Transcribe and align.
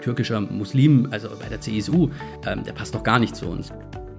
türkischer 0.00 0.40
Muslim, 0.40 1.08
also 1.10 1.28
bei 1.40 1.48
der 1.48 1.60
CSU, 1.60 2.10
ähm, 2.46 2.64
der 2.64 2.72
passt 2.72 2.94
doch 2.94 3.02
gar 3.02 3.18
nicht 3.18 3.36
zu 3.36 3.46
uns. 3.46 3.72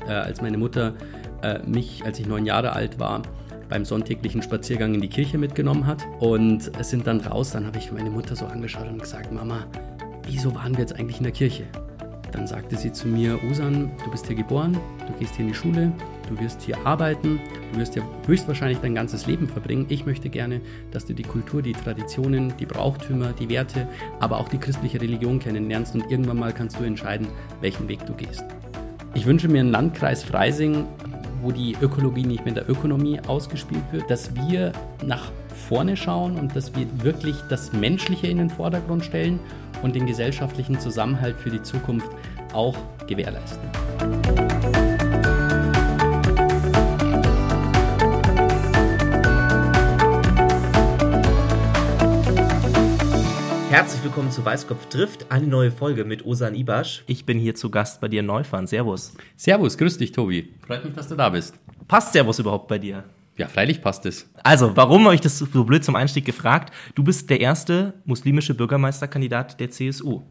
Äh, 0.08 0.12
als 0.12 0.42
meine 0.42 0.58
Mutter 0.58 0.94
äh, 1.42 1.60
mich, 1.66 2.04
als 2.06 2.20
ich 2.20 2.28
neun 2.28 2.46
Jahre 2.46 2.74
alt 2.74 3.00
war, 3.00 3.22
beim 3.70 3.86
sonntäglichen 3.86 4.42
Spaziergang 4.42 4.94
in 4.94 5.02
die 5.02 5.10
Kirche 5.10 5.38
mitgenommen 5.38 5.88
hat 5.88 6.04
und 6.20 6.72
sind 6.86 7.08
dann 7.08 7.20
raus, 7.22 7.52
dann 7.52 7.66
habe 7.66 7.78
ich 7.78 7.92
meine 7.92 8.10
Mutter 8.10 8.36
so 8.36 8.46
angeschaut 8.46 8.88
und 8.88 9.02
gesagt, 9.02 9.32
Mama, 9.32 9.66
wieso 10.28 10.54
waren 10.54 10.74
wir 10.74 10.82
jetzt 10.82 10.96
eigentlich 11.00 11.18
in 11.18 11.24
der 11.24 11.34
Kirche? 11.34 11.64
Dann 12.32 12.48
sagte 12.48 12.76
sie 12.76 12.92
zu 12.92 13.08
mir, 13.08 13.40
Usan, 13.50 13.92
du 14.04 14.12
bist 14.12 14.28
hier 14.28 14.36
geboren, 14.36 14.78
du 15.08 15.14
gehst 15.20 15.36
hier 15.36 15.46
in 15.46 15.52
die 15.52 15.58
Schule, 15.58 15.92
du 16.30 16.40
wirst 16.40 16.62
hier 16.62 16.78
arbeiten, 16.86 17.40
wirst 17.78 17.94
hier 17.94 18.04
höchstwahrscheinlich 18.26 18.80
dein 18.80 18.96
ganzes 18.96 19.28
Leben 19.28 19.48
verbringen. 19.48 19.86
Ich 19.90 20.06
möchte 20.06 20.30
gerne, 20.30 20.62
dass 20.92 21.06
du 21.06 21.14
die 21.14 21.24
Kultur, 21.24 21.62
die 21.62 21.74
Traditionen, 21.74 22.54
die 22.58 22.66
Brauchtümer, 22.66 23.34
die 23.34 23.50
Werte, 23.50 23.88
aber 24.20 24.40
auch 24.40 24.50
die 24.50 24.58
christliche 24.58 25.02
Religion 25.02 25.40
kennenlernst 25.40 25.96
und 25.96 26.10
irgendwann 26.12 26.38
mal 26.38 26.54
kannst 26.54 26.80
du 26.80 26.84
entscheiden, 26.84 27.28
welchen 27.62 27.88
Weg 27.88 28.06
du 28.06 28.14
gehst. 28.14 28.44
Ich 29.14 29.26
wünsche 29.26 29.48
mir 29.48 29.62
einen 29.62 29.72
Landkreis 29.72 30.24
Freising, 30.24 30.86
wo 31.42 31.52
die 31.52 31.76
Ökologie 31.80 32.26
nicht 32.26 32.46
mit 32.46 32.58
der 32.58 32.70
Ökonomie 32.70 33.20
ausgespielt 33.28 33.84
wird, 33.92 34.10
dass 34.10 34.36
wir 34.36 34.72
nach 35.06 35.32
vorne 35.68 35.96
schauen 35.96 36.38
und 36.38 36.56
dass 36.56 36.76
wir 36.76 36.86
wirklich 37.04 37.36
das 37.50 37.72
Menschliche 37.74 38.28
in 38.28 38.38
den 38.38 38.50
Vordergrund 38.50 39.06
stellen 39.06 39.40
und 39.84 39.96
den 39.96 40.06
gesellschaftlichen 40.06 40.80
Zusammenhalt 40.80 41.40
für 41.40 41.50
die 41.50 41.62
Zukunft 41.62 42.10
auch 42.54 42.76
gewährleisten. 43.08 44.45
Herzlich 53.76 54.06
willkommen 54.06 54.32
zu 54.32 54.46
Weißkopf 54.46 54.86
trifft, 54.86 55.30
eine 55.30 55.48
neue 55.48 55.70
Folge 55.70 56.06
mit 56.06 56.26
Osan 56.26 56.56
Ibasch. 56.56 57.04
Ich 57.08 57.26
bin 57.26 57.38
hier 57.38 57.56
zu 57.56 57.70
Gast 57.70 58.00
bei 58.00 58.08
dir 58.08 58.22
in 58.22 58.26
Neufahren. 58.26 58.68
Servus. 58.68 59.14
Servus, 59.36 59.78
grüß 59.78 59.98
dich, 59.98 60.14
Tobi. 60.14 60.48
Freut 60.66 60.86
mich, 60.86 60.94
dass 60.94 61.10
du 61.10 61.16
da 61.16 61.28
bist. 61.28 61.56
Passt 61.86 62.14
Servus 62.14 62.40
überhaupt 62.40 62.70
bei 62.70 62.80
dir? 62.80 63.04
Ja, 63.36 63.50
freilich 63.50 63.82
passt 63.82 64.06
es. 64.06 64.30
Also, 64.44 64.78
warum 64.78 65.04
habe 65.04 65.16
ich 65.16 65.20
das 65.20 65.40
so 65.40 65.66
blöd 65.66 65.84
zum 65.84 65.98
Einstieg 65.98 66.24
gefragt? 66.24 66.74
Du 66.96 67.04
bist 67.04 67.30
der 67.30 67.42
erste 67.42 67.96
muslimische 68.06 68.54
Bürgermeisterkandidat 68.54 69.60
der 69.60 69.70
CSU. 69.70 70.22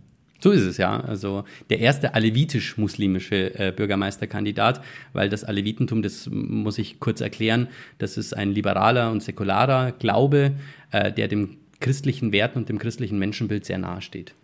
So 0.40 0.50
ist 0.50 0.62
es 0.62 0.78
ja. 0.78 1.00
Also 1.00 1.44
der 1.68 1.80
erste 1.80 2.14
alevitisch-muslimische 2.14 3.58
äh, 3.58 3.72
Bürgermeisterkandidat, 3.72 4.82
weil 5.12 5.28
das 5.28 5.44
Alevitentum, 5.44 6.00
das 6.00 6.30
muss 6.30 6.78
ich 6.78 6.98
kurz 6.98 7.20
erklären, 7.20 7.68
das 7.98 8.16
ist 8.16 8.34
ein 8.34 8.52
liberaler 8.52 9.10
und 9.10 9.22
säkularer 9.22 9.92
Glaube, 9.92 10.52
äh, 10.92 11.12
der 11.12 11.28
dem 11.28 11.58
christlichen 11.80 12.32
Werten 12.32 12.58
und 12.58 12.68
dem 12.68 12.78
christlichen 12.78 13.18
Menschenbild 13.18 13.64
sehr 13.64 13.78
nahe 13.78 14.02
steht. 14.02 14.34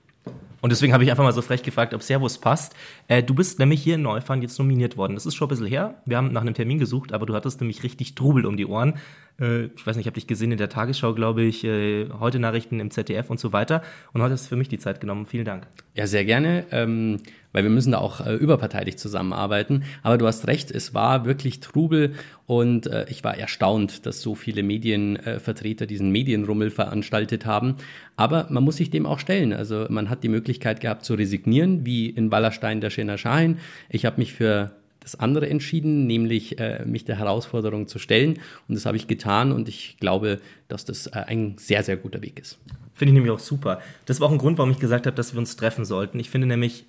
Und 0.61 0.71
deswegen 0.71 0.93
habe 0.93 1.05
ich 1.05 1.11
einfach 1.11 1.25
mal 1.25 1.33
so 1.33 1.43
frech 1.43 1.63
gefragt, 1.63 1.95
ob 1.95 2.03
Servus 2.03 2.39
passt. 2.39 2.75
Äh, 3.11 3.25
du 3.25 3.35
bist 3.35 3.59
nämlich 3.59 3.83
hier 3.83 3.97
in 3.97 4.03
Neufahren 4.03 4.41
jetzt 4.41 4.57
nominiert 4.61 4.97
worden. 4.97 5.15
Das 5.15 5.27
ist 5.27 5.35
schon 5.35 5.47
ein 5.47 5.51
bisschen 5.51 5.67
her. 5.67 6.01
Wir 6.07 6.17
haben 6.17 6.33
nach 6.33 6.43
einem 6.43 6.55
Termin 6.55 6.79
gesucht, 6.79 7.13
aber 7.13 7.27
du 7.27 7.35
hattest 7.35 7.61
nämlich 7.61 7.83
richtig 7.83 8.15
Trubel 8.15 8.47
um 8.47 8.57
die 8.57 8.67
Ohren. 8.67 8.95
Äh, 9.41 9.65
ich 9.65 9.85
weiß 9.85 9.97
nicht, 9.97 10.05
ich 10.05 10.07
habe 10.07 10.15
dich 10.15 10.29
gesehen 10.29 10.53
in 10.53 10.59
der 10.59 10.69
Tagesschau, 10.69 11.13
glaube 11.15 11.43
ich, 11.43 11.65
äh, 11.65 12.09
heute 12.21 12.39
Nachrichten 12.39 12.79
im 12.79 12.93
ZDF 12.93 13.29
und 13.29 13.41
so 13.41 13.53
weiter. 13.53 13.83
Und 14.13 14.23
heute 14.23 14.35
hast 14.35 14.45
du 14.45 14.51
für 14.51 14.57
mich 14.57 14.69
die 14.69 14.79
Zeit 14.79 15.01
genommen. 15.01 15.27
Vielen 15.27 15.45
Dank. 15.45 15.67
Ja, 15.95 16.07
sehr 16.07 16.25
gerne, 16.25 16.67
ähm, 16.71 17.17
weil 17.53 17.65
wir 17.65 17.71
müssen 17.71 17.93
da 17.93 17.99
auch 17.99 18.25
äh, 18.25 18.35
überparteilich 18.35 18.97
zusammenarbeiten. 18.97 19.83
Aber 20.05 20.19
du 20.19 20.27
hast 20.27 20.47
recht, 20.47 20.71
es 20.71 20.95
war 20.95 21.25
wirklich 21.25 21.59
Trubel 21.59 22.15
und 22.47 22.87
äh, 22.87 23.07
ich 23.09 23.25
war 23.25 23.37
erstaunt, 23.37 24.07
dass 24.07 24.23
so 24.23 24.37
viele 24.37 24.63
Medienvertreter 24.63 25.87
diesen 25.87 26.11
Medienrummel 26.11 26.71
veranstaltet 26.71 27.45
haben. 27.45 27.77
Aber 28.15 28.47
man 28.51 28.63
muss 28.63 28.77
sich 28.77 28.91
dem 28.91 29.05
auch 29.05 29.19
stellen. 29.19 29.53
Also 29.53 29.87
man 29.89 30.11
hat 30.11 30.23
die 30.23 30.29
Möglichkeit 30.29 30.81
gehabt 30.81 31.05
zu 31.05 31.15
resignieren, 31.15 31.85
wie 31.85 32.09
in 32.09 32.31
Wallerstein 32.31 32.81
der 32.81 32.91
Schena 33.01 33.17
Schein. 33.17 33.59
Ich 33.89 34.05
habe 34.05 34.19
mich 34.19 34.35
für 34.35 34.73
das 35.01 35.19
andere 35.19 35.49
entschieden, 35.49 36.07
nämlich 36.07 36.59
äh, 36.59 36.85
mich 36.85 37.07
der 37.07 37.19
Herausforderung 37.19 37.89
zu 37.89 37.99
stellen. 37.99 38.39
Und 38.69 38.75
das 38.75 38.85
habe 38.85 38.99
ich 38.99 39.07
getan 39.07 39.51
und 39.53 39.69
ich 39.69 39.97
glaube, 39.99 40.41
dass 40.69 40.85
das 40.85 41.07
äh, 41.07 41.25
ein 41.27 41.57
sehr, 41.59 41.83
sehr 41.83 41.97
guter 41.97 42.21
Weg 42.23 42.39
ist. 42.39 42.59
Finde 42.93 43.13
ich 43.13 43.15
nämlich 43.15 43.33
auch 43.33 43.39
super. 43.39 43.81
Das 44.05 44.21
war 44.21 44.29
auch 44.29 44.33
ein 44.33 44.39
Grund, 44.39 44.59
warum 44.59 44.71
ich 44.71 44.79
gesagt 44.79 45.07
habe, 45.07 45.17
dass 45.17 45.33
wir 45.33 45.39
uns 45.39 45.57
treffen 45.57 45.87
sollten. 45.87 46.21
Ich 46.21 46.29
finde 46.29 46.47
nämlich 46.47 46.85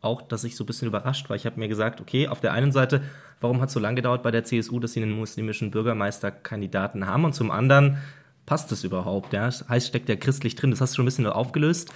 auch, 0.00 0.22
dass 0.22 0.44
ich 0.44 0.54
so 0.54 0.62
ein 0.62 0.68
bisschen 0.68 0.86
überrascht 0.86 1.28
war. 1.28 1.36
Ich 1.36 1.46
habe 1.46 1.58
mir 1.58 1.66
gesagt, 1.66 2.00
okay, 2.00 2.28
auf 2.28 2.40
der 2.40 2.52
einen 2.52 2.70
Seite, 2.70 3.02
warum 3.40 3.60
hat 3.60 3.68
es 3.68 3.74
so 3.74 3.80
lange 3.80 3.96
gedauert 3.96 4.22
bei 4.22 4.30
der 4.30 4.44
CSU, 4.44 4.78
dass 4.78 4.92
sie 4.92 5.02
einen 5.02 5.10
muslimischen 5.18 5.72
Bürgermeisterkandidaten 5.72 7.06
haben? 7.06 7.24
Und 7.24 7.34
zum 7.34 7.50
anderen, 7.50 7.98
passt 8.46 8.70
es 8.70 8.84
überhaupt? 8.84 9.32
Ja? 9.32 9.46
Das 9.46 9.68
heißt, 9.68 9.88
steckt 9.88 10.08
ja 10.08 10.14
christlich 10.14 10.54
drin. 10.54 10.70
Das 10.70 10.80
hast 10.80 10.92
du 10.92 10.96
schon 10.96 11.04
ein 11.04 11.06
bisschen 11.06 11.26
aufgelöst. 11.26 11.92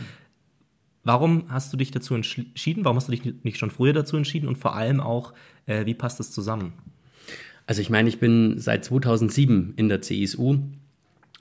Warum 1.05 1.45
hast 1.49 1.73
du 1.73 1.77
dich 1.77 1.91
dazu 1.91 2.15
entschieden? 2.15 2.85
Warum 2.85 2.97
hast 2.97 3.09
du 3.09 3.13
dich 3.13 3.23
nicht 3.43 3.59
schon 3.59 3.71
früher 3.71 3.93
dazu 3.93 4.17
entschieden? 4.17 4.49
Und 4.49 4.57
vor 4.57 4.77
allem 4.77 5.01
auch, 5.01 5.33
äh, 5.67 5.85
wie 5.87 5.95
passt 5.95 6.21
das 6.21 6.31
zusammen? 6.31 6.73
Also 7.67 7.81
ich 7.81 7.91
meine, 7.91 8.09
ich 8.09 8.19
bin 8.19 8.59
seit 8.59 8.85
2007 8.85 9.75
in 9.77 9.89
der 9.89 10.03
CSU 10.03 10.59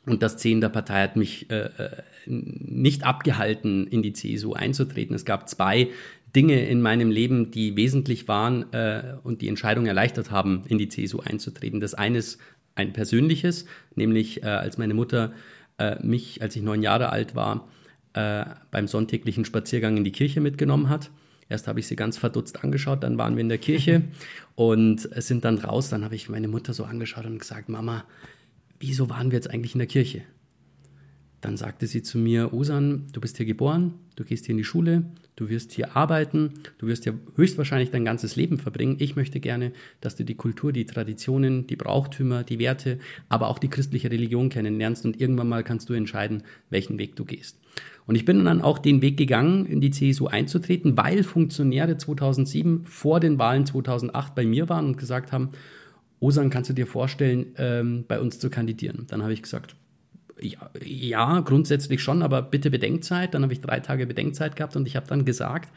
und 0.06 0.24
das 0.24 0.38
Ziehen 0.38 0.62
der 0.62 0.70
Partei 0.70 1.04
hat 1.04 1.16
mich 1.16 1.50
äh, 1.52 1.70
äh, 1.78 1.92
nicht 2.26 3.04
abgehalten, 3.04 3.88
in 3.88 4.02
die 4.02 4.14
CSU 4.14 4.54
einzutreten. 4.54 5.16
Es 5.16 5.26
gab 5.26 5.48
zwei 5.48 5.90
Dinge 6.36 6.66
in 6.66 6.82
meinem 6.82 7.12
Leben, 7.12 7.52
die 7.52 7.76
wesentlich 7.76 8.28
waren 8.28 8.72
äh, 8.74 9.16
und 9.24 9.42
die 9.42 9.48
Entscheidung 9.48 9.86
erleichtert 9.86 10.32
haben, 10.32 10.64
in 10.68 10.78
die 10.78 10.90
CSU 10.90 11.20
einzutreten. 11.20 11.80
Das 11.80 11.94
eine 11.94 12.20
ist 12.20 12.40
ein 12.76 12.94
persönliches, 12.94 13.66
nämlich 13.96 14.44
äh, 14.44 14.48
als 14.48 14.78
meine 14.78 14.94
Mutter 14.94 15.34
äh, 15.78 16.04
mich, 16.04 16.42
als 16.42 16.56
ich 16.56 16.64
neun 16.64 16.82
Jahre 16.82 17.10
alt 17.10 17.36
war, 17.36 17.68
äh, 18.14 18.46
beim 18.72 18.88
sonntäglichen 18.88 19.46
Spaziergang 19.46 19.98
in 19.98 20.04
die 20.04 20.12
Kirche 20.12 20.42
mitgenommen 20.42 20.90
hat. 20.90 21.12
Erst 21.50 21.68
habe 21.68 21.82
ich 21.82 21.88
sie 21.88 21.98
ganz 21.98 22.18
verdutzt 22.18 22.64
angeschaut, 22.64 23.04
dann 23.04 23.18
waren 23.18 23.36
wir 23.36 23.42
in 23.42 23.50
der 23.50 23.58
Kirche 23.58 24.04
und 24.56 25.10
sind 25.22 25.44
dann 25.44 25.58
raus. 25.58 25.90
Dann 25.90 26.06
habe 26.06 26.16
ich 26.16 26.30
meine 26.30 26.48
Mutter 26.48 26.74
so 26.74 26.86
angeschaut 26.86 27.26
und 27.26 27.40
gesagt, 27.40 27.68
Mama, 27.68 28.06
wieso 28.80 29.10
waren 29.10 29.32
wir 29.32 29.38
jetzt 29.38 29.50
eigentlich 29.50 29.76
in 29.76 29.80
der 29.80 29.88
Kirche? 29.88 30.22
Dann 31.42 31.58
sagte 31.58 31.88
sie 31.88 32.04
zu 32.04 32.20
mir, 32.20 32.54
Osan, 32.54 33.08
du 33.12 33.20
bist 33.20 33.38
hier 33.38 33.48
geboren, 33.48 33.96
du 34.16 34.24
gehst 34.24 34.46
hier 34.46 34.54
in 34.54 34.60
die 34.60 34.64
Schule, 34.64 35.04
du 35.36 35.50
wirst 35.50 35.72
hier 35.72 35.98
arbeiten, 35.98 36.54
du 36.78 36.86
wirst 36.86 37.04
hier 37.04 37.18
höchstwahrscheinlich 37.36 37.90
dein 37.90 38.06
ganzes 38.06 38.36
Leben 38.36 38.60
verbringen. 38.60 38.98
Ich 39.00 39.16
möchte 39.16 39.40
gerne, 39.40 39.74
dass 40.02 40.16
du 40.16 40.24
die 40.24 40.36
Kultur, 40.36 40.72
die 40.72 40.86
Traditionen, 40.86 41.66
die 41.66 41.76
Brauchtümer, 41.76 42.44
die 42.44 42.60
Werte, 42.60 43.00
aber 43.28 43.48
auch 43.48 43.58
die 43.58 43.70
christliche 43.70 44.12
Religion 44.12 44.50
kennenlernst 44.50 45.04
und 45.04 45.20
irgendwann 45.20 45.50
mal 45.50 45.64
kannst 45.64 45.90
du 45.90 45.94
entscheiden, 45.94 46.44
welchen 46.70 47.00
Weg 47.00 47.16
du 47.16 47.26
gehst. 47.26 47.58
Und 48.12 48.16
ich 48.16 48.26
bin 48.26 48.44
dann 48.44 48.62
auch 48.62 48.78
den 48.78 49.02
Weg 49.02 49.16
gegangen, 49.16 49.66
in 49.66 49.80
die 49.80 49.90
CSU 49.90 50.28
einzutreten, 50.28 50.98
weil 50.98 51.24
Funktionäre 51.24 51.96
2007 51.96 52.84
vor 52.84 53.22
den 53.22 53.40
Wahlen 53.40 53.66
2008 53.66 54.36
bei 54.36 54.46
mir 54.46 54.68
waren 54.68 54.88
und 54.88 54.98
gesagt 54.98 55.32
haben, 55.32 55.52
Osan, 56.20 56.50
kannst 56.50 56.70
du 56.70 56.74
dir 56.74 56.88
vorstellen, 56.88 57.54
ähm, 57.58 58.04
bei 58.10 58.20
uns 58.20 58.38
zu 58.38 58.50
kandidieren? 58.50 59.06
Dann 59.08 59.24
habe 59.24 59.32
ich 59.32 59.42
gesagt, 59.42 59.78
ja, 60.42 60.70
ja, 60.84 61.40
grundsätzlich 61.40 62.04
schon, 62.04 62.22
aber 62.22 62.42
bitte 62.42 62.70
Bedenkzeit. 62.70 63.34
Dann 63.34 63.44
habe 63.44 63.54
ich 63.54 63.62
drei 63.62 63.80
Tage 63.80 64.06
Bedenkzeit 64.06 64.58
gehabt 64.58 64.76
und 64.76 64.90
ich 64.90 64.98
habe 64.98 65.08
dann 65.08 65.24
gesagt, 65.24 65.72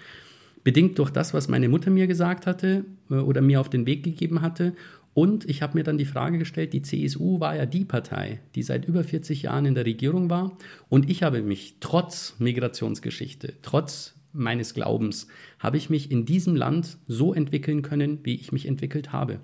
bedingt 0.64 0.98
durch 0.98 1.10
das, 1.10 1.34
was 1.34 1.46
meine 1.46 1.68
Mutter 1.68 1.90
mir 1.90 2.08
gesagt 2.08 2.48
hatte 2.48 2.84
äh, 3.12 3.14
oder 3.14 3.42
mir 3.42 3.60
auf 3.60 3.70
den 3.70 3.86
Weg 3.86 4.02
gegeben 4.02 4.42
hatte. 4.42 4.72
Und 5.14 5.48
ich 5.48 5.62
habe 5.62 5.78
mir 5.78 5.84
dann 5.84 5.96
die 5.96 6.04
Frage 6.04 6.38
gestellt, 6.38 6.72
die 6.72 6.82
CSU 6.82 7.38
war 7.38 7.56
ja 7.56 7.66
die 7.66 7.84
Partei, 7.84 8.40
die 8.56 8.64
seit 8.64 8.84
über 8.84 9.04
40 9.04 9.42
Jahren 9.42 9.64
in 9.64 9.74
der 9.74 9.86
Regierung 9.86 10.28
war. 10.28 10.58
Und 10.88 11.08
ich 11.08 11.22
habe 11.22 11.40
mich 11.42 11.76
trotz 11.78 12.34
Migrationsgeschichte, 12.40 13.54
trotz 13.62 14.16
meines 14.32 14.74
Glaubens, 14.74 15.28
habe 15.60 15.76
ich 15.76 15.88
mich 15.88 16.10
in 16.10 16.26
diesem 16.26 16.56
Land 16.56 16.98
so 17.06 17.32
entwickeln 17.32 17.82
können, 17.82 18.18
wie 18.24 18.34
ich 18.34 18.50
mich 18.50 18.66
entwickelt 18.66 19.12
habe. 19.12 19.38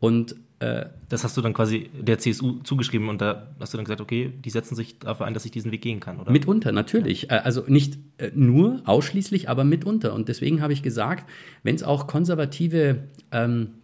Und 0.00 0.34
äh, 0.58 0.86
das 1.08 1.22
hast 1.22 1.36
du 1.36 1.40
dann 1.40 1.54
quasi 1.54 1.90
der 1.98 2.18
CSU 2.18 2.60
zugeschrieben 2.62 3.08
und 3.08 3.20
da 3.20 3.54
hast 3.60 3.72
du 3.72 3.78
dann 3.78 3.84
gesagt, 3.84 4.00
okay, 4.00 4.32
die 4.44 4.50
setzen 4.50 4.74
sich 4.74 4.98
dafür 4.98 5.26
ein, 5.26 5.34
dass 5.34 5.44
ich 5.44 5.52
diesen 5.52 5.70
Weg 5.70 5.82
gehen 5.82 6.00
kann, 6.00 6.18
oder? 6.18 6.32
Mitunter, 6.32 6.72
natürlich. 6.72 7.22
Ja. 7.22 7.36
Äh, 7.36 7.40
also 7.40 7.64
nicht 7.68 7.98
äh, 8.18 8.30
nur 8.34 8.82
ausschließlich, 8.84 9.48
aber 9.48 9.62
mitunter. 9.62 10.12
Und 10.12 10.28
deswegen 10.28 10.60
habe 10.60 10.72
ich 10.72 10.82
gesagt, 10.82 11.28
wenn 11.62 11.76
es 11.76 11.84
auch 11.84 12.08
konservative 12.08 13.04
ähm, 13.30 13.74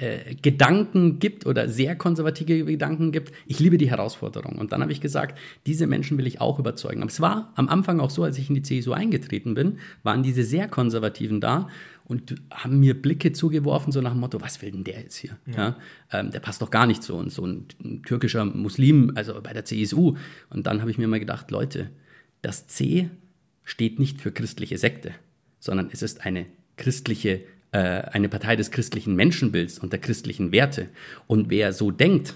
äh, 0.00 0.36
Gedanken 0.36 1.18
gibt 1.18 1.44
oder 1.44 1.68
sehr 1.68 1.96
konservative 1.96 2.64
Gedanken 2.64 3.10
gibt. 3.10 3.32
Ich 3.46 3.58
liebe 3.58 3.78
die 3.78 3.90
Herausforderung. 3.90 4.56
Und 4.56 4.70
dann 4.70 4.80
habe 4.80 4.92
ich 4.92 5.00
gesagt, 5.00 5.36
diese 5.66 5.88
Menschen 5.88 6.16
will 6.18 6.26
ich 6.28 6.40
auch 6.40 6.60
überzeugen. 6.60 7.02
Aber 7.02 7.10
es 7.10 7.20
war 7.20 7.52
am 7.56 7.68
Anfang 7.68 7.98
auch 7.98 8.10
so, 8.10 8.22
als 8.22 8.38
ich 8.38 8.48
in 8.48 8.54
die 8.54 8.62
CSU 8.62 8.92
eingetreten 8.92 9.54
bin, 9.54 9.78
waren 10.04 10.22
diese 10.22 10.44
sehr 10.44 10.68
Konservativen 10.68 11.40
da 11.40 11.68
und 12.04 12.36
haben 12.52 12.78
mir 12.78 12.94
Blicke 12.94 13.32
zugeworfen, 13.32 13.92
so 13.92 14.00
nach 14.00 14.12
dem 14.12 14.20
Motto, 14.20 14.40
was 14.40 14.62
will 14.62 14.70
denn 14.70 14.84
der 14.84 15.00
jetzt 15.00 15.16
hier? 15.16 15.36
Ja. 15.46 15.54
ja 15.56 15.76
ähm, 16.12 16.30
der 16.30 16.38
passt 16.38 16.62
doch 16.62 16.70
gar 16.70 16.86
nicht 16.86 17.02
zu 17.02 17.16
uns, 17.16 17.34
so 17.34 17.44
ein, 17.44 17.66
ein 17.82 18.04
türkischer 18.04 18.44
Muslim, 18.44 19.10
also 19.16 19.40
bei 19.42 19.52
der 19.52 19.64
CSU. 19.64 20.14
Und 20.48 20.68
dann 20.68 20.80
habe 20.80 20.92
ich 20.92 20.98
mir 20.98 21.08
mal 21.08 21.18
gedacht, 21.18 21.50
Leute, 21.50 21.90
das 22.40 22.68
C 22.68 23.10
steht 23.64 23.98
nicht 23.98 24.20
für 24.20 24.30
christliche 24.30 24.78
Sekte, 24.78 25.10
sondern 25.58 25.90
es 25.92 26.02
ist 26.02 26.24
eine 26.24 26.46
christliche 26.76 27.40
äh, 27.72 27.78
eine 27.78 28.28
Partei 28.28 28.56
des 28.56 28.70
christlichen 28.70 29.14
Menschenbilds 29.14 29.78
und 29.78 29.92
der 29.92 30.00
christlichen 30.00 30.52
Werte. 30.52 30.88
Und 31.26 31.50
wer 31.50 31.72
so 31.72 31.90
denkt, 31.90 32.34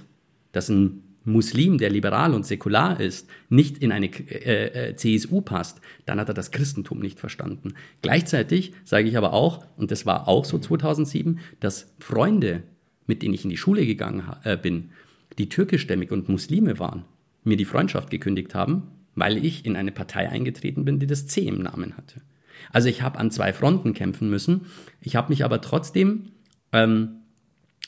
dass 0.52 0.68
ein 0.68 1.02
Muslim, 1.24 1.78
der 1.78 1.90
liberal 1.90 2.34
und 2.34 2.44
säkular 2.44 3.00
ist, 3.00 3.28
nicht 3.48 3.78
in 3.78 3.92
eine 3.92 4.06
äh, 4.06 4.90
äh 4.90 4.96
CSU 4.96 5.40
passt, 5.40 5.80
dann 6.04 6.18
hat 6.18 6.28
er 6.28 6.34
das 6.34 6.50
Christentum 6.50 6.98
nicht 6.98 7.20
verstanden. 7.20 7.74
Gleichzeitig 8.02 8.72
sage 8.84 9.08
ich 9.08 9.16
aber 9.16 9.32
auch, 9.32 9.64
und 9.76 9.90
das 9.90 10.04
war 10.04 10.28
auch 10.28 10.44
so 10.44 10.58
2007, 10.58 11.38
dass 11.60 11.94
Freunde, 11.98 12.64
mit 13.06 13.22
denen 13.22 13.34
ich 13.34 13.44
in 13.44 13.50
die 13.50 13.56
Schule 13.56 13.86
gegangen 13.86 14.24
äh, 14.44 14.56
bin, 14.56 14.90
die 15.38 15.48
türkischstämmig 15.48 16.10
und 16.10 16.28
Muslime 16.28 16.78
waren, 16.78 17.04
mir 17.44 17.56
die 17.56 17.64
Freundschaft 17.64 18.10
gekündigt 18.10 18.54
haben, 18.54 18.88
weil 19.14 19.42
ich 19.44 19.64
in 19.64 19.76
eine 19.76 19.92
Partei 19.92 20.28
eingetreten 20.28 20.84
bin, 20.84 20.98
die 20.98 21.06
das 21.06 21.26
C 21.26 21.42
im 21.42 21.62
Namen 21.62 21.96
hatte. 21.96 22.20
Also 22.70 22.88
ich 22.88 23.02
habe 23.02 23.18
an 23.18 23.30
zwei 23.30 23.52
Fronten 23.52 23.94
kämpfen 23.94 24.30
müssen. 24.30 24.66
Ich 25.00 25.16
habe 25.16 25.30
mich 25.30 25.44
aber 25.44 25.60
trotzdem 25.60 26.32
ähm, 26.72 27.22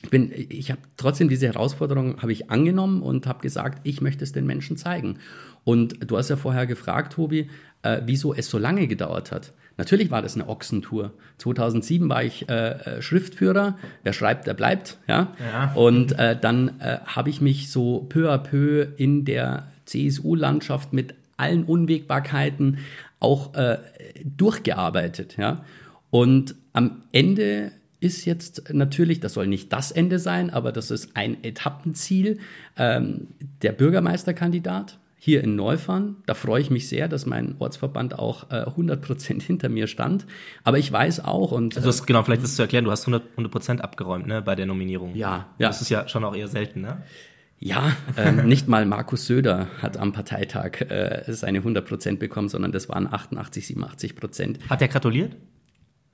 ich 0.04 0.10
bin, 0.10 0.30
ich 0.34 0.70
habe 0.70 0.82
trotzdem 0.98 1.30
diese 1.30 1.46
Herausforderung 1.46 2.20
habe 2.20 2.30
ich 2.30 2.50
angenommen 2.50 3.02
und 3.02 3.26
habe 3.26 3.40
gesagt, 3.40 3.80
ich 3.84 4.02
möchte 4.02 4.22
es 4.22 4.32
den 4.32 4.44
Menschen 4.44 4.76
zeigen. 4.76 5.18
Und 5.64 6.10
du 6.10 6.18
hast 6.18 6.28
ja 6.28 6.36
vorher 6.36 6.66
gefragt, 6.66 7.14
Tobi, 7.14 7.48
äh, 7.82 8.02
wieso 8.04 8.34
es 8.34 8.50
so 8.50 8.58
lange 8.58 8.86
gedauert 8.86 9.32
hat. 9.32 9.54
Natürlich 9.78 10.10
war 10.10 10.20
das 10.20 10.34
eine 10.34 10.48
Ochsentour. 10.48 11.12
2007 11.38 12.08
war 12.08 12.22
ich 12.22 12.48
äh, 12.48 12.70
äh, 12.70 13.02
Schriftführer. 13.02 13.78
Wer 14.02 14.12
schreibt, 14.12 14.46
der 14.46 14.54
bleibt. 14.54 14.98
Ja. 15.08 15.32
ja. 15.40 15.72
Und 15.74 16.18
äh, 16.18 16.38
dann 16.38 16.80
äh, 16.80 16.98
habe 17.06 17.30
ich 17.30 17.40
mich 17.40 17.70
so 17.70 18.06
peu 18.08 18.30
à 18.30 18.38
peu 18.38 18.86
in 18.96 19.24
der 19.24 19.66
CSU-Landschaft 19.86 20.92
mit 20.92 21.14
allen 21.36 21.64
Unwägbarkeiten 21.64 22.78
auch 23.24 23.54
äh, 23.54 23.78
durchgearbeitet. 24.24 25.36
Ja. 25.38 25.64
Und 26.10 26.54
am 26.72 27.02
Ende 27.10 27.72
ist 28.00 28.26
jetzt 28.26 28.72
natürlich, 28.72 29.20
das 29.20 29.32
soll 29.32 29.46
nicht 29.46 29.72
das 29.72 29.90
Ende 29.90 30.18
sein, 30.18 30.50
aber 30.50 30.72
das 30.72 30.90
ist 30.90 31.16
ein 31.16 31.42
Etappenziel, 31.42 32.38
ähm, 32.76 33.28
der 33.62 33.72
Bürgermeisterkandidat 33.72 34.98
hier 35.16 35.42
in 35.42 35.56
Neufahren. 35.56 36.16
Da 36.26 36.34
freue 36.34 36.60
ich 36.60 36.70
mich 36.70 36.86
sehr, 36.86 37.08
dass 37.08 37.24
mein 37.24 37.54
Ortsverband 37.58 38.18
auch 38.18 38.50
äh, 38.50 38.66
100% 38.66 39.42
hinter 39.46 39.70
mir 39.70 39.86
stand. 39.86 40.26
Aber 40.64 40.78
ich 40.78 40.92
weiß 40.92 41.24
auch 41.24 41.50
und... 41.50 41.76
Also 41.76 41.88
hast, 41.88 42.06
genau, 42.06 42.22
vielleicht 42.22 42.42
ist 42.42 42.50
es 42.50 42.56
zu 42.56 42.62
erklären, 42.62 42.84
du 42.84 42.90
hast 42.90 43.08
100%, 43.08 43.22
100 43.38 43.80
abgeräumt 43.80 44.26
ne, 44.26 44.42
bei 44.42 44.54
der 44.54 44.66
Nominierung. 44.66 45.14
Ja, 45.14 45.48
ja. 45.58 45.68
Das 45.68 45.80
ist 45.80 45.88
ja 45.88 46.06
schon 46.08 46.24
auch 46.24 46.36
eher 46.36 46.48
selten, 46.48 46.82
ne? 46.82 47.02
Ja, 47.58 47.96
ähm, 48.16 48.44
nicht 48.46 48.68
mal 48.68 48.84
Markus 48.86 49.26
Söder 49.26 49.68
hat 49.80 49.96
am 49.96 50.12
Parteitag 50.12 50.80
äh, 50.82 51.24
seine 51.28 51.60
100% 51.60 52.18
bekommen, 52.18 52.48
sondern 52.48 52.72
das 52.72 52.88
waren 52.88 53.12
88, 53.12 53.66
87 53.66 54.16
Prozent. 54.16 54.58
Hat 54.68 54.82
er 54.82 54.88
gratuliert? 54.88 55.36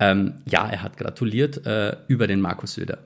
Ähm, 0.02 0.32
ja, 0.46 0.66
er 0.66 0.82
hat 0.82 0.96
gratuliert 0.96 1.66
äh, 1.66 1.94
über 2.08 2.26
den 2.26 2.40
Markus 2.40 2.72
Söder. 2.72 3.00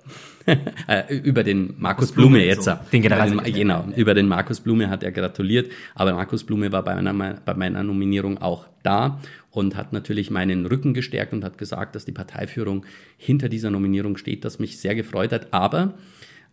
äh, 0.87 1.13
über 1.17 1.43
den 1.43 1.75
Markus 1.77 2.13
Blume, 2.13 2.37
Blume 2.37 2.45
jetzt. 2.45 2.65
So. 2.65 2.75
Den 2.93 3.03
Generalsekretär. 3.03 3.53
Genau, 3.53 3.89
über 3.97 4.15
den 4.15 4.29
Markus 4.29 4.61
Blume 4.61 4.89
hat 4.89 5.03
er 5.03 5.11
gratuliert. 5.11 5.73
Aber 5.97 6.13
Markus 6.13 6.45
Blume 6.45 6.71
war 6.71 6.85
bei 6.85 6.95
meiner, 6.95 7.35
bei 7.45 7.55
meiner 7.55 7.83
Nominierung 7.83 8.39
auch 8.39 8.69
da 8.85 9.21
und 9.51 9.75
hat 9.75 9.93
natürlich 9.93 10.31
meinen 10.31 10.67
Rücken 10.67 10.95
gestärkt 10.95 11.33
und 11.33 11.43
hat 11.43 11.59
gesagt, 11.59 11.97
dass 11.97 12.05
die 12.05 12.13
Parteiführung 12.13 12.87
hinter 13.17 13.49
dieser 13.49 13.71
Nominierung 13.71 14.17
steht, 14.17 14.45
das 14.45 14.61
mich 14.61 14.79
sehr 14.79 14.95
gefreut 14.95 15.33
hat. 15.33 15.53
Aber 15.53 15.95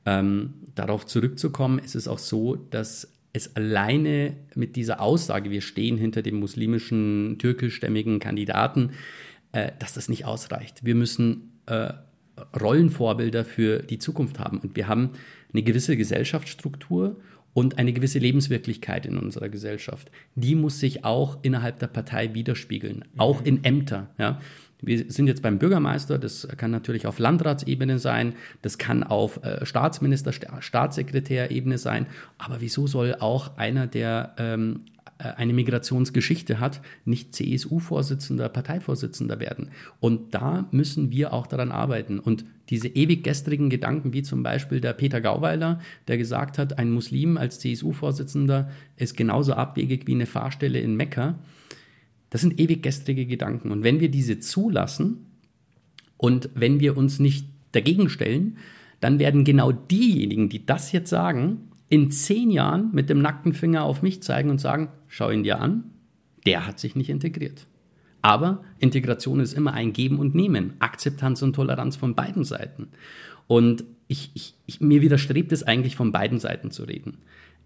ähm, 0.05 0.53
darauf 0.75 1.05
zurückzukommen, 1.05 1.79
ist 1.79 1.95
es 1.95 2.07
auch 2.07 2.19
so, 2.19 2.55
dass 2.55 3.11
es 3.33 3.55
alleine 3.55 4.35
mit 4.55 4.75
dieser 4.75 4.99
Aussage, 5.01 5.51
wir 5.51 5.61
stehen 5.61 5.97
hinter 5.97 6.21
dem 6.21 6.39
muslimischen, 6.39 7.37
türkischstämmigen 7.39 8.19
Kandidaten, 8.19 8.91
äh, 9.51 9.71
dass 9.79 9.93
das 9.93 10.09
nicht 10.09 10.25
ausreicht. 10.25 10.83
Wir 10.83 10.95
müssen 10.95 11.51
äh, 11.65 11.93
Rollenvorbilder 12.59 13.45
für 13.45 13.79
die 13.79 13.99
Zukunft 13.99 14.39
haben. 14.39 14.59
Und 14.59 14.75
wir 14.75 14.87
haben 14.87 15.11
eine 15.53 15.63
gewisse 15.63 15.97
Gesellschaftsstruktur 15.97 17.17
und 17.53 17.77
eine 17.77 17.93
gewisse 17.93 18.19
Lebenswirklichkeit 18.19 19.05
in 19.05 19.17
unserer 19.17 19.49
Gesellschaft. 19.49 20.09
Die 20.35 20.55
muss 20.55 20.79
sich 20.79 21.03
auch 21.03 21.37
innerhalb 21.41 21.79
der 21.79 21.87
Partei 21.87 22.33
widerspiegeln, 22.33 23.05
auch 23.17 23.43
in 23.43 23.63
Ämter. 23.63 24.09
Ja. 24.17 24.39
Wir 24.81 25.11
sind 25.11 25.27
jetzt 25.27 25.41
beim 25.41 25.59
Bürgermeister, 25.59 26.17
das 26.17 26.47
kann 26.57 26.71
natürlich 26.71 27.05
auf 27.05 27.19
Landratsebene 27.19 27.99
sein, 27.99 28.33
das 28.61 28.77
kann 28.77 29.03
auf 29.03 29.43
äh, 29.43 29.65
Staatsminister, 29.65 30.31
Staatssekretärebene 30.59 31.77
sein, 31.77 32.07
aber 32.37 32.61
wieso 32.61 32.87
soll 32.87 33.15
auch 33.19 33.57
einer, 33.57 33.85
der 33.85 34.33
ähm, 34.37 34.85
äh, 35.21 35.33
eine 35.35 35.53
Migrationsgeschichte 35.53 36.59
hat, 36.59 36.81
nicht 37.05 37.35
CSU-Vorsitzender, 37.35 38.49
Parteivorsitzender 38.49 39.39
werden. 39.39 39.69
Und 39.99 40.33
da 40.33 40.67
müssen 40.71 41.11
wir 41.11 41.33
auch 41.33 41.47
daran 41.47 41.71
arbeiten. 41.71 42.19
Und 42.19 42.45
diese 42.69 42.87
ewig 42.87 43.23
gestrigen 43.23 43.69
Gedanken, 43.69 44.13
wie 44.13 44.23
zum 44.23 44.43
Beispiel 44.43 44.81
der 44.81 44.93
Peter 44.93 45.21
Gauweiler, 45.21 45.79
der 46.07 46.17
gesagt 46.17 46.57
hat, 46.57 46.79
ein 46.79 46.91
Muslim 46.91 47.37
als 47.37 47.59
CSU-Vorsitzender 47.59 48.69
ist 48.97 49.15
genauso 49.15 49.53
abwegig 49.53 50.07
wie 50.07 50.13
eine 50.13 50.25
Fahrstelle 50.25 50.79
in 50.79 50.95
Mekka, 50.95 51.35
das 52.31 52.41
sind 52.41 52.59
ewig 52.59 52.81
gestrige 52.81 53.27
Gedanken. 53.27 53.71
Und 53.71 53.83
wenn 53.83 53.99
wir 53.99 54.09
diese 54.09 54.39
zulassen 54.39 55.27
und 56.17 56.49
wenn 56.55 56.79
wir 56.79 56.97
uns 56.97 57.19
nicht 57.19 57.45
dagegen 57.73 58.09
stellen, 58.09 58.57
dann 58.99 59.19
werden 59.19 59.43
genau 59.43 59.71
diejenigen, 59.71 60.49
die 60.49 60.65
das 60.65 60.91
jetzt 60.91 61.09
sagen, 61.09 61.69
in 61.89 62.09
zehn 62.09 62.49
Jahren 62.49 62.89
mit 62.93 63.09
dem 63.09 63.21
nackten 63.21 63.53
Finger 63.53 63.83
auf 63.83 64.01
mich 64.01 64.23
zeigen 64.23 64.49
und 64.49 64.61
sagen, 64.61 64.89
schau 65.07 65.29
ihn 65.29 65.43
dir 65.43 65.59
an, 65.59 65.83
der 66.45 66.65
hat 66.65 66.79
sich 66.79 66.95
nicht 66.95 67.09
integriert. 67.09 67.67
Aber 68.21 68.63
Integration 68.79 69.39
ist 69.39 69.53
immer 69.53 69.73
ein 69.73 69.91
Geben 69.93 70.17
und 70.19 70.33
Nehmen, 70.33 70.73
Akzeptanz 70.79 71.41
und 71.41 71.53
Toleranz 71.53 71.97
von 71.97 72.15
beiden 72.15 72.45
Seiten. 72.45 72.87
Und 73.47 73.83
ich, 74.07 74.31
ich, 74.35 74.53
ich, 74.67 74.79
mir 74.79 75.01
widerstrebt 75.01 75.51
es 75.51 75.63
eigentlich, 75.63 75.95
von 75.95 76.11
beiden 76.11 76.39
Seiten 76.39 76.71
zu 76.71 76.83
reden. 76.83 77.17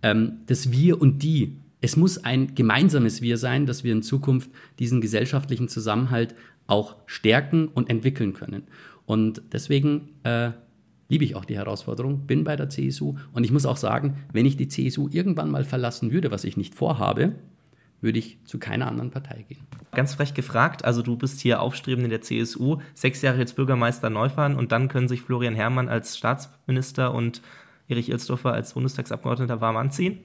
Ähm, 0.01 0.39
das 0.47 0.71
Wir 0.71 0.99
und 0.99 1.21
die, 1.21 1.57
es 1.85 1.95
muss 1.95 2.17
ein 2.23 2.55
gemeinsames 2.55 3.21
Wir 3.21 3.37
sein, 3.37 3.67
dass 3.67 3.83
wir 3.83 3.93
in 3.93 4.01
Zukunft 4.01 4.49
diesen 4.79 5.01
gesellschaftlichen 5.01 5.69
Zusammenhalt 5.69 6.33
auch 6.65 6.95
stärken 7.05 7.67
und 7.67 7.91
entwickeln 7.91 8.33
können. 8.33 8.63
Und 9.05 9.43
deswegen 9.51 10.09
äh, 10.23 10.49
liebe 11.09 11.23
ich 11.23 11.35
auch 11.35 11.45
die 11.45 11.55
Herausforderung, 11.55 12.25
bin 12.25 12.43
bei 12.43 12.55
der 12.55 12.69
CSU 12.69 13.17
und 13.33 13.43
ich 13.43 13.51
muss 13.51 13.67
auch 13.67 13.77
sagen, 13.77 14.17
wenn 14.33 14.47
ich 14.47 14.57
die 14.57 14.67
CSU 14.67 15.09
irgendwann 15.11 15.51
mal 15.51 15.63
verlassen 15.63 16.11
würde, 16.11 16.31
was 16.31 16.43
ich 16.43 16.57
nicht 16.57 16.73
vorhabe, 16.73 17.35
würde 18.01 18.17
ich 18.17 18.39
zu 18.45 18.57
keiner 18.57 18.87
anderen 18.87 19.11
Partei 19.11 19.45
gehen. 19.47 19.61
Ganz 19.91 20.15
frech 20.15 20.33
gefragt, 20.33 20.83
also 20.83 21.03
du 21.03 21.15
bist 21.15 21.39
hier 21.39 21.61
aufstrebend 21.61 22.05
in 22.05 22.09
der 22.09 22.21
CSU, 22.21 22.79
sechs 22.95 23.21
Jahre 23.21 23.37
jetzt 23.37 23.55
Bürgermeister 23.55 24.09
Neufahren 24.09 24.55
und 24.55 24.71
dann 24.71 24.87
können 24.87 25.07
sich 25.07 25.21
Florian 25.21 25.53
Herrmann 25.53 25.87
als 25.87 26.17
Staatsminister 26.17 27.13
und 27.13 27.43
Erich 27.87 28.09
Ilsdorfer 28.09 28.53
als 28.53 28.73
Bundestagsabgeordneter 28.73 29.61
warm 29.61 29.77
anziehen? 29.77 30.17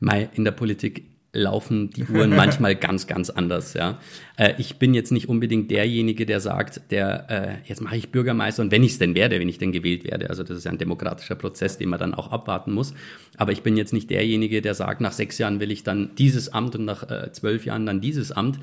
Mai, 0.00 0.28
in 0.34 0.44
der 0.44 0.52
Politik 0.52 1.04
laufen 1.32 1.90
die 1.90 2.04
Uhren 2.04 2.30
manchmal 2.36 2.74
ganz, 2.74 3.06
ganz 3.06 3.30
anders. 3.30 3.74
Ja. 3.74 3.98
Äh, 4.36 4.54
ich 4.58 4.76
bin 4.76 4.94
jetzt 4.94 5.12
nicht 5.12 5.28
unbedingt 5.28 5.70
derjenige, 5.70 6.26
der 6.26 6.40
sagt, 6.40 6.90
der 6.90 7.30
äh, 7.30 7.68
jetzt 7.68 7.80
mache 7.80 7.96
ich 7.96 8.10
Bürgermeister 8.10 8.62
und 8.62 8.70
wenn 8.70 8.82
ich 8.82 8.92
es 8.92 8.98
denn 8.98 9.14
werde, 9.14 9.38
wenn 9.38 9.48
ich 9.48 9.58
denn 9.58 9.72
gewählt 9.72 10.04
werde. 10.04 10.30
Also 10.30 10.42
das 10.42 10.58
ist 10.58 10.64
ja 10.64 10.70
ein 10.70 10.78
demokratischer 10.78 11.34
Prozess, 11.34 11.78
den 11.78 11.88
man 11.88 11.98
dann 11.98 12.14
auch 12.14 12.32
abwarten 12.32 12.72
muss. 12.72 12.94
Aber 13.36 13.52
ich 13.52 13.62
bin 13.62 13.76
jetzt 13.76 13.92
nicht 13.92 14.10
derjenige, 14.10 14.62
der 14.62 14.74
sagt, 14.74 15.00
nach 15.00 15.12
sechs 15.12 15.38
Jahren 15.38 15.60
will 15.60 15.70
ich 15.70 15.82
dann 15.82 16.10
dieses 16.16 16.52
Amt 16.52 16.76
und 16.76 16.84
nach 16.84 17.08
äh, 17.10 17.30
zwölf 17.32 17.64
Jahren 17.66 17.86
dann 17.86 18.00
dieses 18.00 18.32
Amt. 18.32 18.58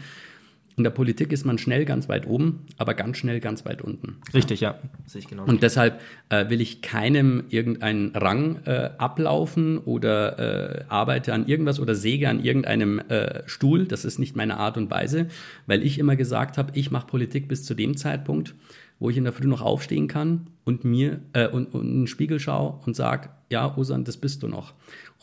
In 0.77 0.83
der 0.83 0.91
Politik 0.91 1.31
ist 1.31 1.45
man 1.45 1.57
schnell 1.57 1.85
ganz 1.85 2.09
weit 2.09 2.27
oben, 2.27 2.65
aber 2.77 2.95
ganz 2.95 3.17
schnell 3.17 3.39
ganz 3.39 3.65
weit 3.65 3.81
unten. 3.81 4.17
Richtig, 4.33 4.59
ja. 4.59 4.77
Sehe 5.05 5.21
ich 5.21 5.27
genau. 5.27 5.45
Und 5.45 5.63
deshalb 5.63 6.01
äh, 6.27 6.49
will 6.49 6.59
ich 6.59 6.81
keinem 6.81 7.45
irgendeinen 7.49 8.13
Rang 8.13 8.59
äh, 8.65 8.89
ablaufen 8.97 9.77
oder 9.77 10.79
äh, 10.79 10.83
arbeite 10.89 11.33
an 11.33 11.47
irgendwas 11.47 11.79
oder 11.79 11.95
säge 11.95 12.27
an 12.27 12.43
irgendeinem 12.43 12.99
äh, 12.99 13.43
Stuhl. 13.45 13.85
Das 13.85 14.03
ist 14.03 14.19
nicht 14.19 14.35
meine 14.35 14.57
Art 14.57 14.75
und 14.75 14.91
Weise, 14.91 15.27
weil 15.65 15.81
ich 15.81 15.97
immer 15.97 16.17
gesagt 16.17 16.57
habe, 16.57 16.71
ich 16.75 16.91
mache 16.91 17.07
Politik 17.07 17.47
bis 17.47 17.63
zu 17.63 17.73
dem 17.73 17.95
Zeitpunkt, 17.95 18.53
wo 18.99 19.09
ich 19.09 19.15
in 19.15 19.23
der 19.23 19.33
Früh 19.33 19.47
noch 19.47 19.61
aufstehen 19.61 20.07
kann 20.07 20.47
und 20.65 20.83
mir 20.83 21.21
äh, 21.31 21.47
und, 21.47 21.73
und 21.73 21.83
in 21.83 22.01
den 22.01 22.07
Spiegel 22.07 22.39
schaue 22.39 22.79
und 22.85 22.95
sage, 22.95 23.29
ja, 23.49 23.77
Osan, 23.77 24.03
das 24.03 24.17
bist 24.17 24.43
du 24.43 24.47
noch. 24.47 24.73